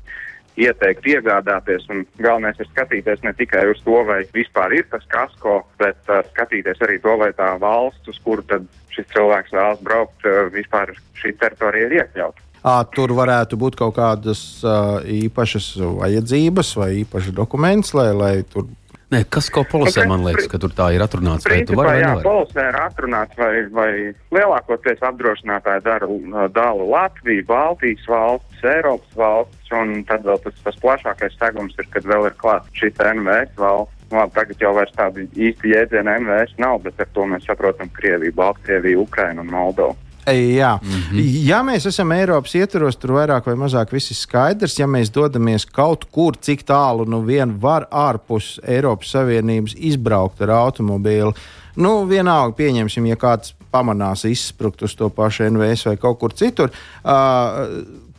[0.58, 5.62] ieteiktu iegādāties, un galvenais ir skatīties ne tikai uz to, vai vispār ir tas kasko,
[5.82, 8.65] bet uh, skatīties arī to, vai tā valsts, uz kuru tad
[8.96, 12.43] šis cilvēks vēlas braukt, uh, vispār šī teritorija ir iekļauta.
[12.67, 18.67] À, tur varētu būt kaut kādas uh, īpašas vajadzības vai īpašas dokuments, lai, lai tur
[19.08, 21.46] Nē, kas ko polisē, Ok, man liekas, ka tur tā ir atrunāts.
[21.48, 23.91] Vai tu Principā, vai jā, polisē ir atrunāts, vai, vai
[24.36, 26.10] lielākoties apdrošinātāji dara
[26.52, 32.08] dala Latviju, Baltijas valsts, Eiropas valsts, un tad vēl tas, tas plašākais segums ir, kad
[32.08, 33.94] vēl ir klāts šī NVS valsts.
[34.08, 38.32] Labi, tagad jau vairs tādu īstu jēdzienu MVS nav, bet ar to mēs saprotam Krieviju,
[38.38, 39.98] Baltkrieviju, Ukrainu un Moldovu.
[40.32, 40.80] Jā.
[40.84, 41.48] Mm -hmm.
[41.48, 44.80] ja mēs esam Eiropas ietvaros, tur vairāk vai mazāk viss ir skaidrs.
[44.80, 50.50] Ja mēs dodamies kaut kur, cik tālu nu vien var ārpus Eiropas Savienības izbraukt ar
[50.50, 51.34] automobīlu,
[51.76, 56.70] nu, vienalga, pieņemsim, ja kāds pamanās izsprukt uz to pašu NVS vai kaut kur citur.
[57.04, 57.12] Uh,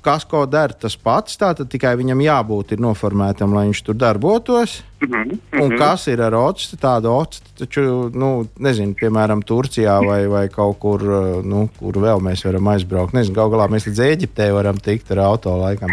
[0.03, 4.83] kas ko dara tas pats, tātad tikai viņam jābūt noformētam, lai viņš tur darbotos.
[5.01, 5.63] Mm -hmm.
[5.63, 6.77] Un kas ir ar octu?
[6.77, 11.03] Tāda octa, taču, nu, nezinu, piemēram, Turcijā vai, vai kaut kur,
[11.45, 13.15] nu, kur vēl mēs varam aizbraukt.
[13.15, 15.89] Nezinu, gal galā mēs līdz Eģiptei varam tikt ar auto laikam.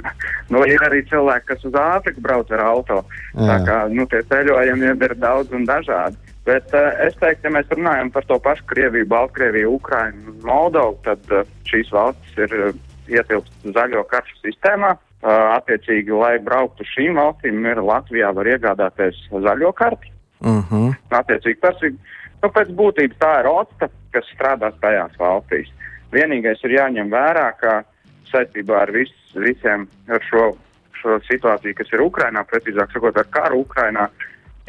[0.52, 3.04] nu, ir arī cilvēki, kas uz Āfriku brauc ar auto.
[3.34, 3.46] Jā.
[3.46, 6.16] Tā kā nu, tie ceļojumi ir daudz un dažādi.
[6.44, 10.98] Bet uh, es teiktu, ja mēs runājam par to pašu Krieviju, Baltkrieviju, Ukrainu un Moldovu,
[11.06, 12.74] tad uh, šīs valstis ir uh,
[13.10, 14.94] ietilpst zaļo karšu sistēmā.
[15.24, 20.12] Attiecīgi, lai brauktu šīm valstīm, ir Latvijā var iegādāties zaļo karti.
[20.44, 20.64] Uh mhm.
[20.68, 20.96] -huh.
[21.20, 21.94] Attiecīgi, tas ir
[22.42, 25.72] nu, pēc būtības tā ir OCTA, kas strādās tajās valstīs.
[26.12, 27.82] Vienīgais ir jāņem vērā, ka
[28.30, 30.52] saistībā ar vis, visiem ar šo,
[31.00, 34.08] šo situāciju, kas ir Ukrainā, precīzāk sakot, ar karu Ukrainā,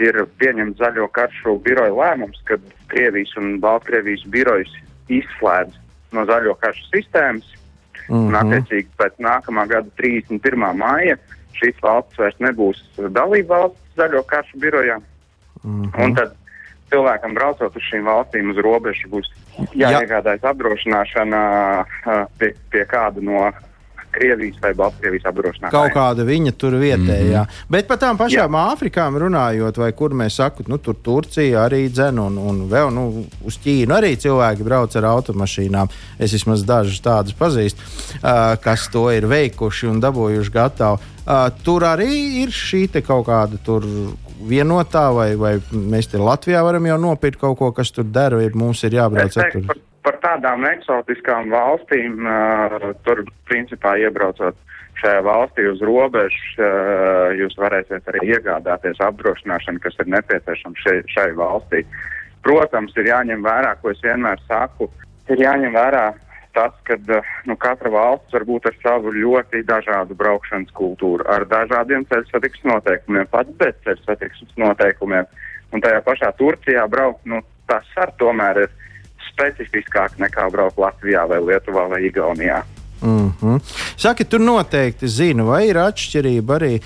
[0.01, 4.71] ir pieņemts zaļo karšu biroja lēmums, kad Krievijas un Baltkrievijas birojas
[5.11, 5.77] izslēdz
[6.15, 7.47] no zaļo karšu sistēmas
[8.07, 8.27] Mm -hmm.
[8.27, 10.65] Un, attiecīgi, pēc nākamā gada 31.
[10.77, 11.17] māja
[11.55, 14.99] šīs valsts vairs nebūs dalība valsts zaļo karšu birojā.
[15.63, 16.03] Mm -hmm.
[16.03, 16.35] Un tad
[16.89, 19.29] cilvēkam braucot uz šīm valstīm uz robežu būs
[19.73, 20.51] jāiegādājas Jā.
[20.51, 21.41] apdrošināšana
[22.37, 23.51] pie, pie kāda no
[24.15, 25.71] Krievijas vai Baltkrievijas apdrošināšanā.
[25.73, 27.43] Kaut kāda viņa tur vietējā.
[27.43, 27.69] Mm -hmm.
[27.69, 28.65] Bet par tām pašām Jā.
[28.73, 33.25] Āfrikām runājot, vai kur mēs sakām, nu tur Turcija arī dzen, un, un vēl nu,
[33.43, 35.87] uz Ķīnu arī cilvēki brauc ar automašīnām.
[36.19, 40.99] Es vismaz dažus tādus pazīstu, uh, kas to ir veikuši un dabūjuši gatavu.
[41.25, 43.83] Uh, tur arī ir šī kaut kāda tur
[44.49, 48.49] vienotā, vai, vai mēs te Latvijā varam jau nopirkt kaut ko, kas tur dara, vai
[48.53, 49.63] mums ir jābrauc ar to?
[50.05, 54.57] Par tādām eksotiskām valstīm, uh, tur principā iebraucot
[55.01, 61.31] šajā valstī uz robežas, uh, jūs varēsiet arī iegādāties apdrošināšanu, kas ir nepieciešama šai, šai
[61.39, 61.83] valstī.
[62.45, 64.87] Protams, ir jāņem vērā, ko es vienmēr saku,
[65.33, 66.05] ir jāņem vērā
[66.55, 66.95] tas, ka
[67.49, 72.71] nu, katra valsts var būt ar savu ļoti dažādu braukšanas kultūru, ar dažādiem ceļu satiksmes
[72.71, 75.27] noteikumiem, pat bez ceļu satiksmes noteikumiem.
[75.73, 78.73] Un tajā pašā Turcijā braukt, nu, tas ar tomēr ir
[79.35, 82.63] specifiskāk nekā braukt Latvijā vai Lietuvā vai Igaunijā.
[83.01, 83.59] Mm -hmm.
[83.97, 86.79] Saki, tur noteikti zina, vai ir atšķirība arī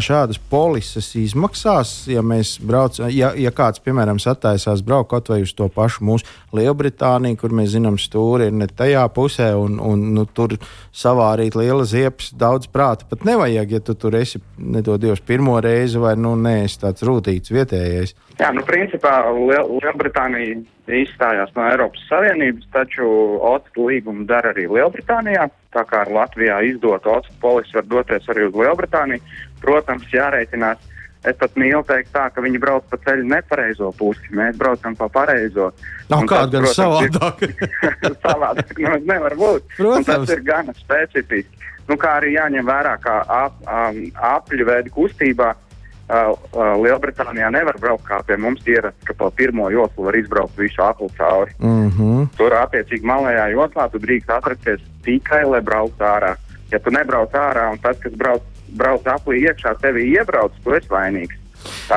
[0.00, 5.54] šādas polises izmaksās, ja mēs braucam, ja, ja kāds, piemēram, sataisās braukt kaut vai uz
[5.54, 10.26] to pašu mūsu Lielbritāniju, kur mēs zinām, stūri ir ne tajā pusē, un, un nu,
[10.26, 10.48] tur
[10.92, 15.98] savārīt lielas ziepes daudz prāta pat nevajag, ja tu tur esi, nedod Dievs, pirmo reizi
[15.98, 18.14] vai, nu, neesi tāds rūtīts vietējais.
[18.38, 23.06] Jā, nu, principā Liel Lielbritānija izstājās no Eiropas Savienības, taču
[23.40, 25.48] OCT līgumu dara arī Lielbritānijā.
[25.74, 29.38] Tā kā ar Latvijā izdotu OCT polisi var doties arī uz Lielbritāniju.
[29.64, 30.90] Protams, jārēķinās.
[31.24, 34.26] Es pat mīlu teikt tā, ka viņi brauc pa ceļu nepareizo pusi.
[34.36, 35.70] Mēs braucam pa pareizo.
[36.12, 37.46] Nav kāda gan savādāk.
[38.26, 39.70] savādāk nu, nevar būt.
[39.78, 40.02] Protams.
[40.02, 41.62] Un tas ir gana specifiski.
[41.88, 43.98] Nu, kā arī jāņem vērā, kā ap, um,
[44.36, 45.50] apļu veidu kustībā
[46.04, 50.58] Uh, uh, Lielbritānijā nevar braukt kā pie mums ierasts, ka pa pirmo joslu var izbraukt
[50.60, 51.54] visu apli cauri.
[51.58, 52.26] Mm -hmm.
[52.36, 56.36] Tur attiecīgi malējā joslā tu drīkst atrasties tikai, lai brauktu ārā.
[56.72, 58.42] Ja tu nebrauc ārā un tas, kas brauc,
[58.76, 61.43] brauc aplī iekšā, tevi iebrauc, tu esi vainīgs.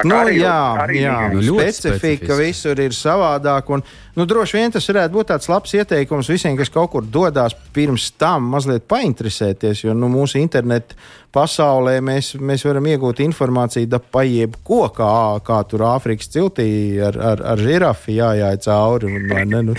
[0.05, 1.15] Nu, arī, jā, arī jā.
[1.33, 3.71] Nu, specifika visur ir savādāk.
[3.73, 3.83] Un,
[4.17, 8.09] nu, droši vien tas varētu būt tāds labs ieteikums visiem, kas kaut kur dodas pirms
[8.19, 9.85] tam, mazliet painteresēties.
[9.87, 10.97] Jo nu, mūsu internetu
[11.35, 15.11] pasaulē mēs, mēs varam iegūt informāciju par jebko, kā,
[15.45, 16.69] kā tur Āfrikas ciltī
[17.03, 19.11] ar, ar, ar žirafi jājāja cauri.
[19.11, 19.77] Un, ne, nu.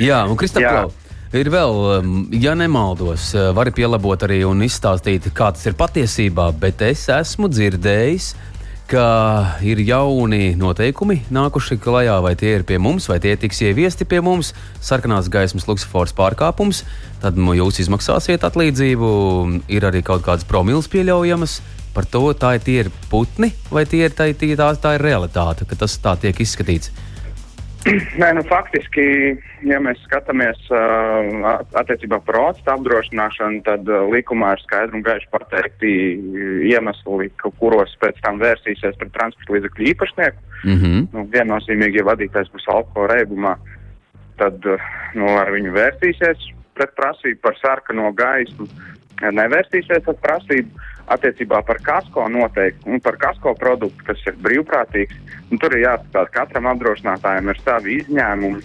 [0.00, 0.90] Jā, un Kristaplau.
[1.30, 6.48] Ir vēl, um, ja nemaldos, uh, vari pielabot arī un izstāstīt, kā tas ir patiesībā,
[6.58, 8.49] bet es esmu dzirdējis, ka
[8.90, 14.06] ka ir jauni noteikumi nākuši klajā, vai tie ir pie mums, vai tie tiks ieviesti
[14.08, 14.50] pie mums.
[14.82, 16.82] Sarkanās gaismas luksofors pārkāpums,
[17.22, 19.10] tad jūs izmaksāsiet atlīdzību.
[19.70, 21.60] Ir arī kaut kādas promils pieļaujamas.
[21.94, 25.78] Par to tā ir, ir putni, vai tie ir, tā, tā, tā ir realitāte, ka
[25.78, 26.92] tas tā tiek izskatīts.
[27.88, 29.02] Nē, nu, faktiski,
[29.64, 35.30] ja mēs skatāmies uh, attiecībā par OCT apdrošināšanu, tad uh, likumā ir skaidri un gaiši
[35.32, 35.92] pateikti
[36.68, 40.44] iemesli, kuros pēc tam vērsīsies pret transporta līdzekļu īpašnieku.
[40.66, 41.08] Mm -hmm.
[41.14, 43.56] nu, viennozīmīgi, ja vadītājs būs alkohola reibumā,
[44.36, 48.68] tad uh, nu, ar viņu vērsīsies pret prasību par sarkano gaismu,
[49.24, 50.88] nevērsīsies pret prasību.
[51.10, 55.16] Attiecībā par kasko noteikti un par kasko produktu, kas ir brīvprātīgs.
[55.60, 58.60] Tur ir jāskatās, katram apdrošinātājam ir savi izņēmumi,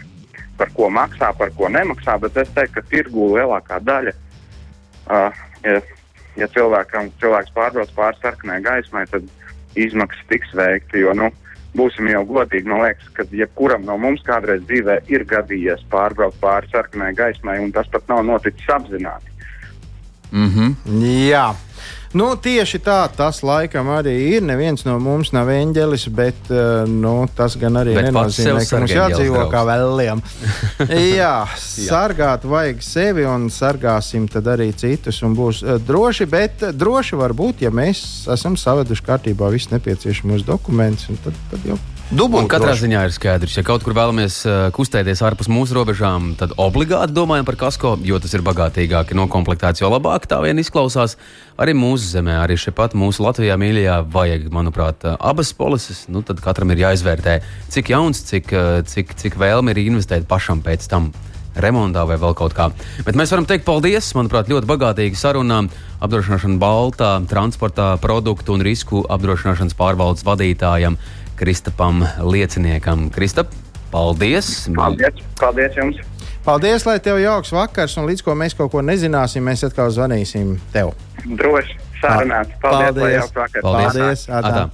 [0.60, 2.20] par ko maksā, par ko nemaksā.
[2.22, 4.14] Bet es teiktu, ka tirgu lielākā daļa,
[5.10, 5.80] uh, ja,
[6.38, 9.26] ja cilvēkam, cilvēks pārbrauc pāri sarkanai gaismai, tad
[9.76, 11.02] izmaksas tiks veikti.
[11.02, 11.32] Jo, nu,
[11.76, 16.70] būsim jau godīgi, man liekas, ka jebkuram no mums kādreiz dzīvē ir gadījies pārbraukt pāri
[16.72, 19.34] sarkanai gaismai, un tas pat nav noticis apzināti.
[20.32, 20.76] Mm -hmm.
[21.30, 21.56] Jā.
[22.16, 24.44] Nu, tieši tā tas laikam arī ir.
[24.46, 28.94] Neviens no mums nav eņģelis, bet uh, nu, tas gan arī Bet nenozīmē, ka mums
[28.96, 30.22] jādzīvo kā vēliem.
[31.20, 36.72] Jā, sargāt vajag sevi un sargāsim tad arī citus un būs uh, droši, bet uh,
[36.72, 41.76] droši var būt, ja mēs esam saveduši kārtībā visus nepieciešamos dokumentus, un tad, tad jau
[42.14, 42.86] dubult katrā droši.
[42.86, 47.48] ziņā ir skaidrs, ja kaut kur vēlamies uh, kustēties ārpus mūsu robežām, tad obligāti domājam
[47.48, 51.18] par kasko, jo tas ir bagātīgāk, noklāpts, jo labāk tā vien izklausās.
[51.58, 56.06] Arī mūsu zemē, arī šeit mūsu Latvijā mīļajā, vajag, manuprāt, uh, abas polises.
[56.12, 57.40] Nu, tad katram ir jāizvērtē,
[57.74, 61.14] cik jauns, cik, uh, cik, cik vēlme ir investēt pašam pēc tam.
[61.56, 62.66] Remontā vai vēl kaut kā.
[63.08, 64.10] Bet mēs varam teikt paldies.
[64.12, 65.62] Manuprāt, ļoti bagātīga saruna.
[66.04, 71.00] Apdrošināšana Baltā, transportā, produktu un risku apdrošināšanas pārvaldes vadītājam
[71.36, 73.10] Kristapam Lieciniekam.
[73.12, 73.52] Kristap,
[73.92, 74.70] paldies!
[74.76, 76.00] Paldies, paldies jums!
[76.46, 80.56] Paldies, lai tev jauks vakars, un līdz ko mēs kaut ko nezināsim, mēs atkal zvanīsim
[80.72, 80.94] tev.
[81.26, 82.56] Droši sarunāts.
[82.64, 83.02] Paldies!
[83.02, 83.66] lai jauks vakars.
[83.66, 84.26] Paldies!
[84.30, 84.52] Atā.
[84.52, 84.66] Atā.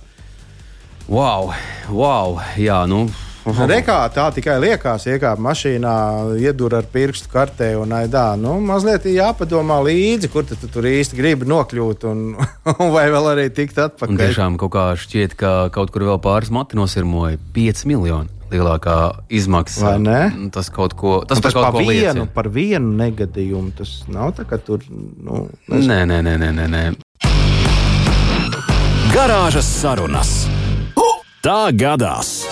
[1.12, 1.54] Wow,
[1.90, 3.06] wow, jā, nu.
[3.46, 5.94] Rekā tā tikai liekas, iekāpa mašīnā,
[6.38, 8.36] iedur ar pirkstu kartē un aidā.
[8.38, 12.22] Nu, mazliet jāpadomā līdzi, kur tu, tu tur īsti gribi nokļūt, un,
[12.78, 14.20] un vai vēl arī tikt Un atpakaļ.
[14.22, 18.30] tiešām kaut kā šķiet, ka kaut kur vēl pāris mati nosirmoja 5 miljoni.
[18.52, 18.96] Lielākā
[19.32, 19.80] izmaksa.
[19.86, 20.20] Vai ne?
[20.36, 23.72] Nu, Tas kaut ko, tas Un tas par par vienu, par vienu negadījumu.
[23.78, 24.84] Tas nav tā, ka tur.
[24.92, 26.84] Nu, es- Nē, nē, nē, nē, nē, nē.
[29.16, 30.34] Garāžas sarunas.
[31.42, 32.44] Tā gadās!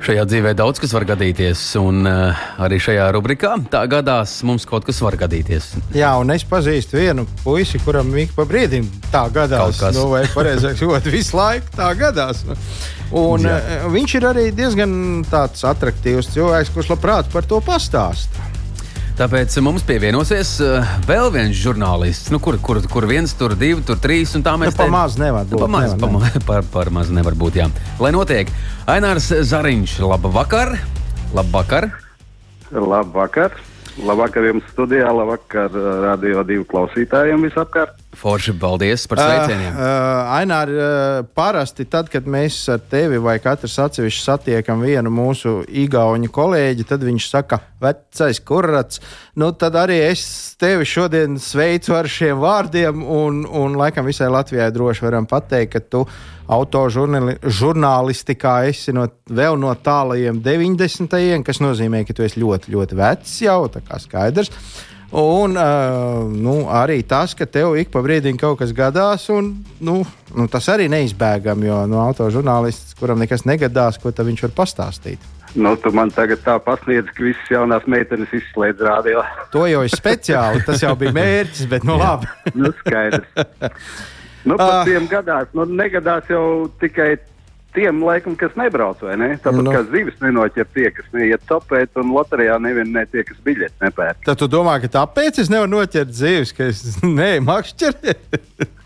[0.00, 4.86] Šajā dzīvē daudz kas var gadīties, un uh, arī šajā rubrikā tā gadās mums kaut
[4.88, 5.66] kas var gadīties.
[5.92, 9.82] Jā, un es pazīstu vienu puisi, kuram ik pa brīdim tā gadās.
[9.92, 12.40] Nu, vai pareizāk sakot, visu laiku tā gadās.
[13.12, 13.58] Un, Jā.
[13.60, 14.94] uh, viņš ir arī diezgan
[15.28, 18.48] tāds attraktīvs cilvēks, kurš labprāt par to pastāsta.
[19.20, 23.98] Tāpēc mums pievienosies uh, vēl viens žurnālists, nu, kur, kur, kur viens, tur divi, tur
[24.00, 26.64] trīs, un tā Nu, mēs pa maz nevar būt, Pa maz, nevar, pa, ma- par,
[26.72, 27.58] par maz nevar būt.
[27.60, 27.66] Jā.
[28.00, 28.48] Lai notiek,
[28.88, 30.72] Ainārs Zariņš, labvakar!
[31.36, 31.90] Labvakar!
[32.72, 33.60] Labvakar!
[34.00, 37.98] Labvakar jums studijā, labvakar uh, radio divu klausītājiem visapkārt.
[38.16, 39.74] Forši, paldies par sveicieniem!
[39.74, 45.12] Uh, uh, Ainār, uh, parasti tad, kad mēs ar tevi vai katrs atsevišķi satiekam vienu
[45.14, 49.02] mūsu īgauņu kolēģi, tad viņš saka, vecais kurats.
[49.38, 50.24] Nu, tad arī es
[50.60, 55.84] tevi šodien sveicu ar šiem vārdiem, un, un laikam visai Latvijai droši varam pateikt, ka
[55.84, 56.06] tu
[56.50, 61.44] autožurnālistikā esi no, vēl no tālajiem 90.
[61.46, 64.50] kas nozīmē, ka tu esi ļoti, ļoti vecs jau, tā kā skaidrs.
[65.10, 70.06] Un uh, nu, arī tas, ka tev ik pa brīdim kaut kas gadās, un nu,
[70.36, 75.18] nu, tas arī neizbēgami, jo no autožurnālists, kuram nekas negadās, ko tad viņš var pastāstīt.
[75.58, 79.26] Nu, tu man tagad tā pasniedz, ka visas jaunās meitenes izslēdz radio.
[79.50, 82.30] To jau ir speciāli, tas jau bija mērķis, bet nu labi.
[82.54, 83.26] nu, skaidrs.
[84.44, 84.56] Nu, Ah.
[84.56, 87.18] par tiem gadās, nu, negadās jau tikai
[87.74, 89.28] tiem, laikam, kas nebrauc, vai ne?
[89.38, 89.70] Tāpat Nu.
[89.70, 94.24] kā zivis nenoķer tie, kas neiet topēt, un loterijā nevienu ne tie, kas biļeti nepērk.
[94.26, 98.16] Tad tu domā, ka tāpēc es nevaru noķert dzīves, ka es neju makšķeri.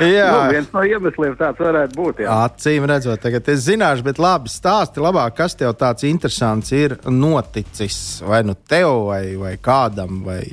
[0.00, 2.20] Jā, Nu, viens no iemesliem tāds varētu būt.
[2.22, 2.36] Jā.
[2.46, 8.22] Acīm redzot, tagad es zināšu, bet labi, stāsti labāk, kas tev tāds interesants ir noticis.
[8.24, 10.44] Vai nu tev, vai, vai kādam, vai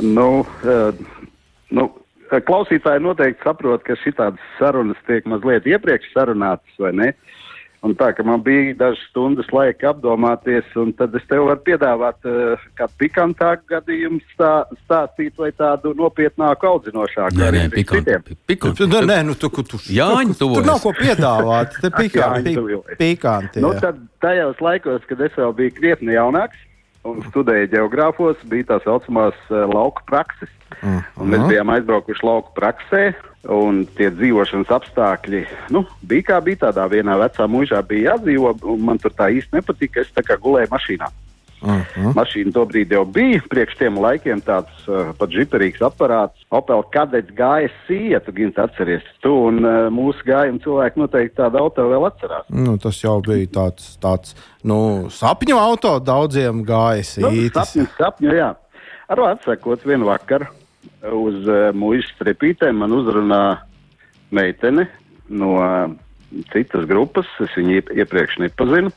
[0.00, 0.92] Nu, uh,
[1.72, 1.86] nu,
[2.30, 7.10] klausītāji noteikti saprot, ka šādas sarunas tiek mazliet iepriekš sarunātas, vai ne?
[7.86, 12.26] Un tā, ka man bija dažas stundas laika apdomāties, un tad es tev varu piedāvāt
[12.26, 14.52] uh, kādu pikantāku gadījumu stā,
[14.86, 17.38] stāstīt vai tādu nopietnāku, audzinošāku.
[17.38, 18.80] Nē, nē, priekš pikant, pikant.
[18.80, 20.66] Tu, nē, nu, tu, tu, Jāņa tu, tuvojas.
[20.66, 21.76] nav ko piedāvāt.
[21.84, 22.56] Te pikanti.
[22.98, 26.65] Pikanti Nu, tad tajos laikos, kad es vēl biju krietni jaunāks
[27.06, 30.52] un studēju geogrāfos, bija tā saucamās uh, lauku prakses.
[30.82, 31.02] Mm.
[31.22, 33.02] Un mēs bijām aizbraukuši lauku praksē,
[33.52, 38.56] un tie dzīvošanas apstākļi nu, bija kā bija tādā vienā vecā mūžā, bija jādzīvo.
[38.74, 40.02] un Man tur tā īsti nepatika.
[40.02, 41.10] Es tā kā gulēju mašīnā.
[41.64, 42.12] Mhm.
[42.14, 46.44] Mašīna tobrīd jau bija priekš tiem laikiem tāds uh, pat žiperīgs aparāts.
[46.54, 49.06] Opel kadets gāja sija, tu gimti atceries.
[49.24, 52.44] Tu un uh, mūsu gājuma cilvēki noteikti tādu auto vēl atcerās.
[52.52, 54.36] Nu, tas jau bija tāds, tāds
[54.68, 57.56] nu, sapņu auto daudziem gājis Nu, ītis.
[57.72, 58.52] sapņu, sapņu, jā.
[59.08, 60.50] Ar vārdu sakot, vienu vakaru
[61.16, 63.42] uz uh, mūža stripītēm man uzrunā
[64.34, 64.86] meitene
[65.32, 65.90] no uh,
[66.52, 68.92] citas grupas, es viņu iep iepriekš nepazinu.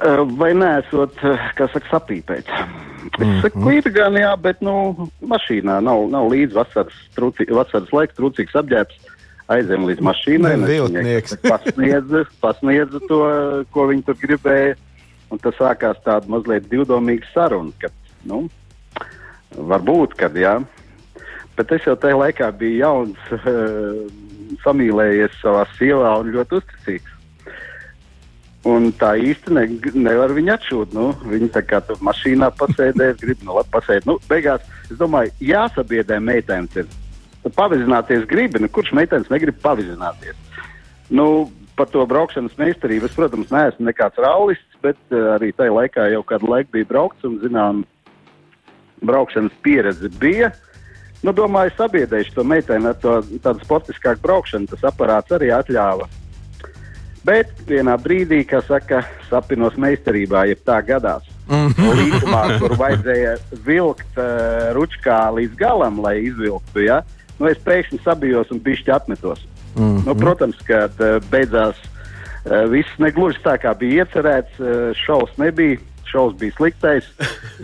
[0.00, 2.48] Uh, vai neesot, uh, kā saka, sapīpēt?
[2.48, 3.40] Es Mhm.
[3.42, 8.56] saku, ir gan jā, bet, nu, mašīnā nav, nav līdz vasaras, trūcī, vasaras laika trūcīgs
[8.56, 8.96] apģērbs.
[9.50, 10.52] Aizem līdz mašīnai.
[10.54, 10.68] Viņai
[11.42, 13.20] Pasniedzu, pasniedzu to,
[13.74, 14.76] ko viņi tur gribēja.
[15.30, 17.88] Un tas sākās tāda mazliet divdomīga saruna, ka,
[18.24, 18.48] nu,
[19.54, 20.56] varbūt, kad, jā.
[21.56, 24.06] Bet es jau tajā laikā biju jauns, uh,
[24.64, 27.16] samīlējies savā sievā un ļoti uzticīgs.
[28.68, 29.62] Un tā īsti ne,
[29.96, 30.96] nevar viņu atšūt.
[30.96, 34.08] Nu, viņa tā kā tur mašīnā pasēdēs, grib nu, labi pasēdēt.
[34.08, 36.82] Nu, beigās, es domāju, jāsabiedē meitenes.
[36.82, 36.90] Ir.
[37.56, 40.36] Pavizināties gribi, nu, kurš meitenes negrib pavizināties?
[41.08, 41.48] Nu,
[41.78, 46.20] par to braukšanas meistarību es, protams, neesmu nekāds raulists, bet uh, arī tajā laikā jau
[46.28, 47.80] kādu laiku bija braukts un, zinām,
[49.00, 50.52] braukšanas pieredze bija.
[51.24, 54.68] Nu, domāju, sabiedrēšu to meiteni ar to tādu sportiskāku braukšanu.
[54.72, 56.08] Tas aparāts arī atļāva.
[57.24, 61.26] Bet vienā brīdī, kā saka, sapinos meistarībā, ja tā gadās.
[61.50, 63.34] Līdumā, kur vajadzēja
[63.66, 67.02] vilkt uh, ručkā līdz galam, lai izvilktu, ja?
[67.40, 69.44] nu, es pēkšņi sabijos un bišķi atmetos.
[69.74, 70.06] Mm -hmm.
[70.06, 74.56] nu, protams, ka uh, beidzās uh, viss negluži tā, kā bija iecerēts.
[74.58, 77.04] Uh, šaus nebija, šaus bija sliktais.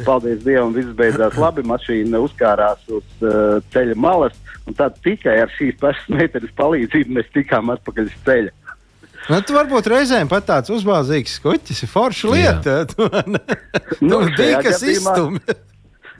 [0.06, 1.62] Paldies Dievam, viss beidzās labi.
[1.62, 4.36] Mašīna uzkārās uz uh, ceļa malas,
[4.66, 8.55] un tad tikai ar šīs pašas meitenes palīdzību mēs tikām atpakaļ uz ceļa.
[9.26, 12.76] Nu, tu varbūt reizēm pat tāds uzbāzīgs skuķis ir forša lieta.
[12.92, 13.08] Tu,
[14.06, 15.40] Nu, nu, bija kas izstumj.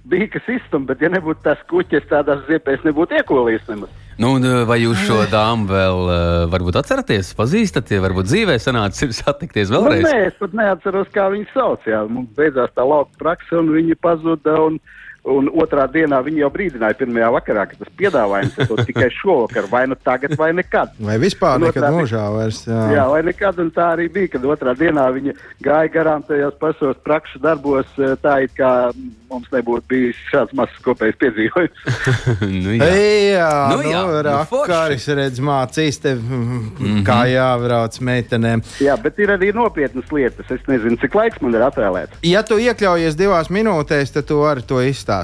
[0.07, 3.95] Bija kas izstumts, bet ja nebūtu tas kuķis, tādās ziepēs nebūtu iekolījis nemaz.
[4.23, 6.19] Nu, uh, vai jūs šo dāmu vēl uh,
[6.53, 10.07] varbūt atceraties, pazīstat, ja varbūt dzīvē sanācis ir satikties Nu, vēlreiz?
[10.07, 11.83] nē, es pat neatceros, kā viņu sauc.
[11.91, 12.05] Jā.
[12.09, 14.55] Mums beidzās tā lauka praksa, un viņi pazuda.
[14.69, 14.79] Un,
[15.27, 19.85] un otrā dienā viņi jau brīdināja, pirmajā vakarā, ka tas piedāvājums ir tikai šovakar, vai
[19.91, 20.93] nu tagad, vai nekad.
[21.03, 22.61] Vai vispār Un nekad otrā- mūžā vairs?
[22.69, 22.83] Jā.
[22.95, 25.35] Jā, vai nekad, un tā arī bija, kad otrā dienā viņi
[25.67, 28.71] gāja garām tajos pašos prakšu darbos, eh, tā it kā
[29.27, 31.81] mums nebūtu bijis šāds mazs kopējs piedzīvojums.
[32.63, 32.91] nu, jā.
[33.37, 34.23] Jā, Nu nu, jā, nu, nu
[34.63, 38.63] Rakaris redz mācīs tev, mm, kā jābrauc meitenēm.
[38.81, 40.47] Jā, bet ir arī nopietnas lietas.
[40.55, 42.23] Es nezinu, cik laiks man ir atvēlēts.
[42.23, 45.16] Ja tu iekļaujies divās minūtēs, tad tu vari to izstāstīt.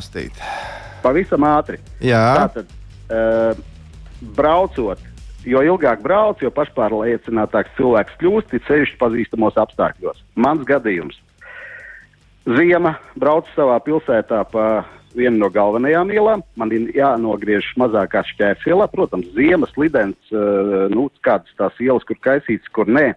[1.02, 1.80] Pavisam ātri.
[2.04, 2.70] Jā, Tātad,
[3.10, 3.58] uh,
[4.36, 5.02] braucot,
[5.48, 10.22] jo ilgāk brauc, jo pašpārliecinātāks cilvēks kļūst, ir sevišķi pazīstamos apstākļos.
[10.38, 11.18] Mans gadījums.
[12.42, 14.66] Ziema brauc savā pilsētā pa
[15.14, 16.42] vienu no galvenajām ielām.
[16.58, 18.88] Man ir jānogriež mazākā šķērsielā.
[18.92, 23.12] Protams, ziemas lidens, uh, nu, kādas tās ielas, kur kaisīts, kur nē.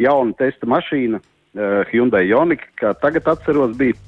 [0.00, 3.98] Jauna testa mašīna, uh, Hyundai Jonika, kā tagad atceros, bija.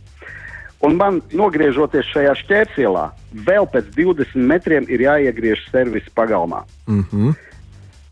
[0.82, 3.06] Un man, nogriežoties šajā šķērsielā,
[3.46, 6.64] vēl pēc 20 metriem ir jāiegriež servisa pagalmā.
[6.86, 7.34] mm -hmm.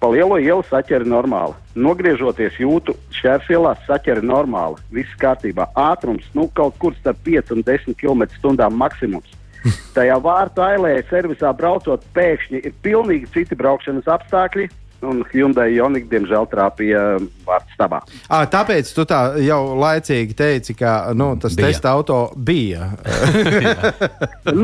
[0.01, 1.53] Pa lielo ielu saķeri normāli.
[1.75, 4.81] Nogriežoties jūtu šķērsielā, saķeri normāli.
[4.91, 5.67] Viss kārtībā.
[5.77, 9.29] Ātrums nu, kaut kur starp 5 un 10 km/h maksimums.
[9.97, 14.71] Tajā vārtu ailē servisā braucot, pēkšņi ir pilnīgi citi braukšanas apstākļi.
[15.01, 17.03] Un Hyundai Jonika, diemžēl, trāpīja
[17.47, 18.03] vārtu stabā.
[18.29, 21.71] À, tāpēc tu tā jau laicīgi teici, ka nu, tas Bija.
[21.71, 22.91] testa auto bija.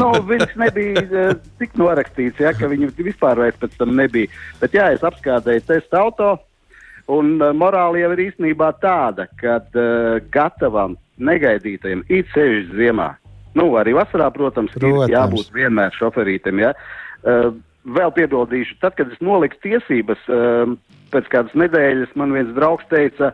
[0.01, 1.31] nu, viņš nebija uh,
[1.61, 4.29] tik norakstīts, ja, ka viņu vispār vairs pēc tam nebija.
[4.61, 6.35] Bet jā, es apskādēju testa auto,
[7.09, 13.15] un uh, morāli jau ir īstenībā tāda, ka uh, gatavam, negaidītajam, it sevišķi ziemā,
[13.57, 15.09] nu, arī vasarā, protams, Protams.
[15.09, 16.61] ir jābūt vienmēr šoferītam.
[16.61, 16.75] Ja.
[17.25, 17.55] Uh,
[17.87, 20.73] vēl piebildīšu, tad, kad es noliku tiesības, uh,
[21.15, 23.33] pēc kādas nedēļas man viens draugs teica,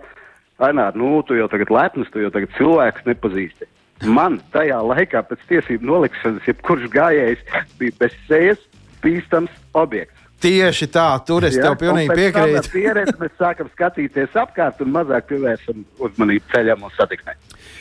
[0.63, 3.67] Ainēr, nu, tu jau tagad lepns, tu jau tagad cilvēks nepazīsti.
[4.15, 7.43] Man tajā laikā, pēc tiesību nolikšanas, jebkurš gājējs
[7.81, 8.61] bija bez sejas,
[9.03, 10.19] bīstams objekts.
[10.43, 11.69] Tieši tā, tur es Ja?
[11.69, 12.71] tev pilnīgi piekrītu.
[12.75, 17.39] pieredzi mēs sākam skatīties apkārt un mazāk pievēršam uzmanību ceļam un satiksmei.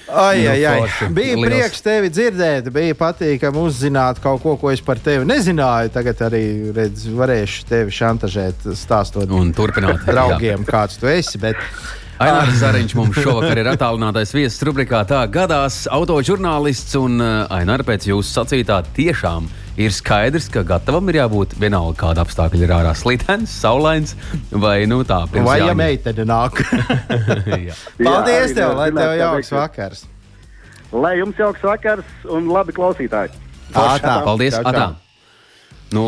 [0.09, 0.79] Ai, Nu, ai, ai.
[0.81, 1.07] forši.
[1.13, 1.45] Bija Liels.
[1.47, 5.91] prieks tevi dzirdēt, bija patīkami uzzināt kaut ko, ko es par tevi nezināju.
[5.93, 6.43] Tagad arī
[6.75, 10.03] redz, varēšu tevi šantažēt, stāstot Un turpināt.
[10.05, 11.37] draugiem, kāds tu esi.
[11.37, 11.55] Bet...
[12.21, 16.93] Ainārs Zariņš mums šovakar ir attālinātais viesis rubrikā Tā gadās autožurnālists.
[16.99, 19.49] Un uh, Ainārs pēc jūsu sacītā tiešām
[19.81, 24.15] ir skaidrs, ka gatavam ir jābūt vienalga, kāda apstākļa ir ārā slitens, saulains
[24.51, 25.23] vai nu tā.
[25.33, 25.81] Vai ja jāņem.
[25.81, 26.61] meitene nāk?
[27.69, 27.77] Jā.
[27.97, 30.03] Paldies Jā, tev, lai tev jauks vakars.
[30.91, 33.31] Lai jums jauks vakars un labi klausītāji!
[33.71, 34.17] Ātā.
[34.25, 34.71] Paldies, Čau, čau.
[34.73, 34.87] Atā.
[35.95, 36.05] Nu,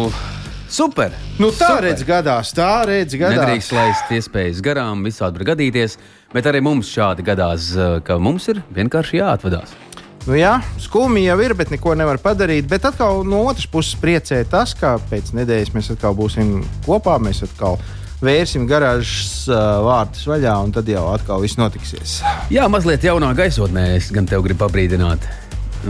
[0.74, 1.13] super!
[1.39, 1.86] Nu, tā Super.
[1.88, 3.39] redz gadās, tā redz gadās.
[3.39, 5.97] Nedrīkst laist iespējas garām, visādi var gadīties,
[6.34, 9.76] bet arī mums šādi gadās, uh, ka mums ir vienkārši jāatvadās.
[10.24, 12.69] Nu, jā, skumji jau ir, bet neko nevar padarīt.
[12.71, 17.17] Bet atkal no otras puses priecē tas, ka pēc nedēļas mēs atkal būsim kopā.
[17.19, 17.76] Mēs atkal
[18.24, 22.21] vērsim garāžas uh, vārtus vaļā, un tad jau atkal viss notiksies.
[22.53, 25.28] Jā, mazliet jaunā gaisotnē es gan tev gribu pabrīdināt.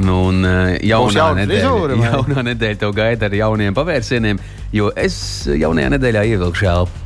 [0.01, 4.39] Nu, un, uh, jaunā, jauna nedēļa, jaunā nedēļa tev gaida ar jauniem pavērsieniem,
[4.73, 7.01] jo es jaunajā nedēļā ievilku šādu.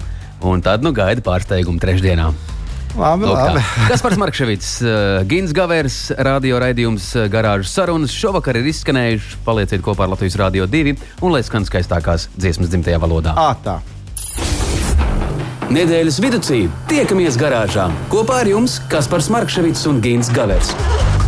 [0.48, 2.30] Un tad nu gaida pārsteigumu trešdienā.
[2.98, 3.64] Labi, Lūk labi.
[3.92, 8.16] Kaspars Markevits, uh, Gins Gavērs, radio raidījums uh, Garāžas sarunas.
[8.16, 9.42] Šovakar ir izskanējuši.
[9.46, 13.36] Palieciet kopā ar Latvijas Rādio 2 un lai skan skaistākās dziesmas dzimtajā valodā.
[13.38, 13.78] Ā, tā.
[15.68, 16.40] Nedēļas vidū
[16.88, 20.72] tiekamies garāžā kopā ar jums Kaspars Markevits un Gins Gavērs.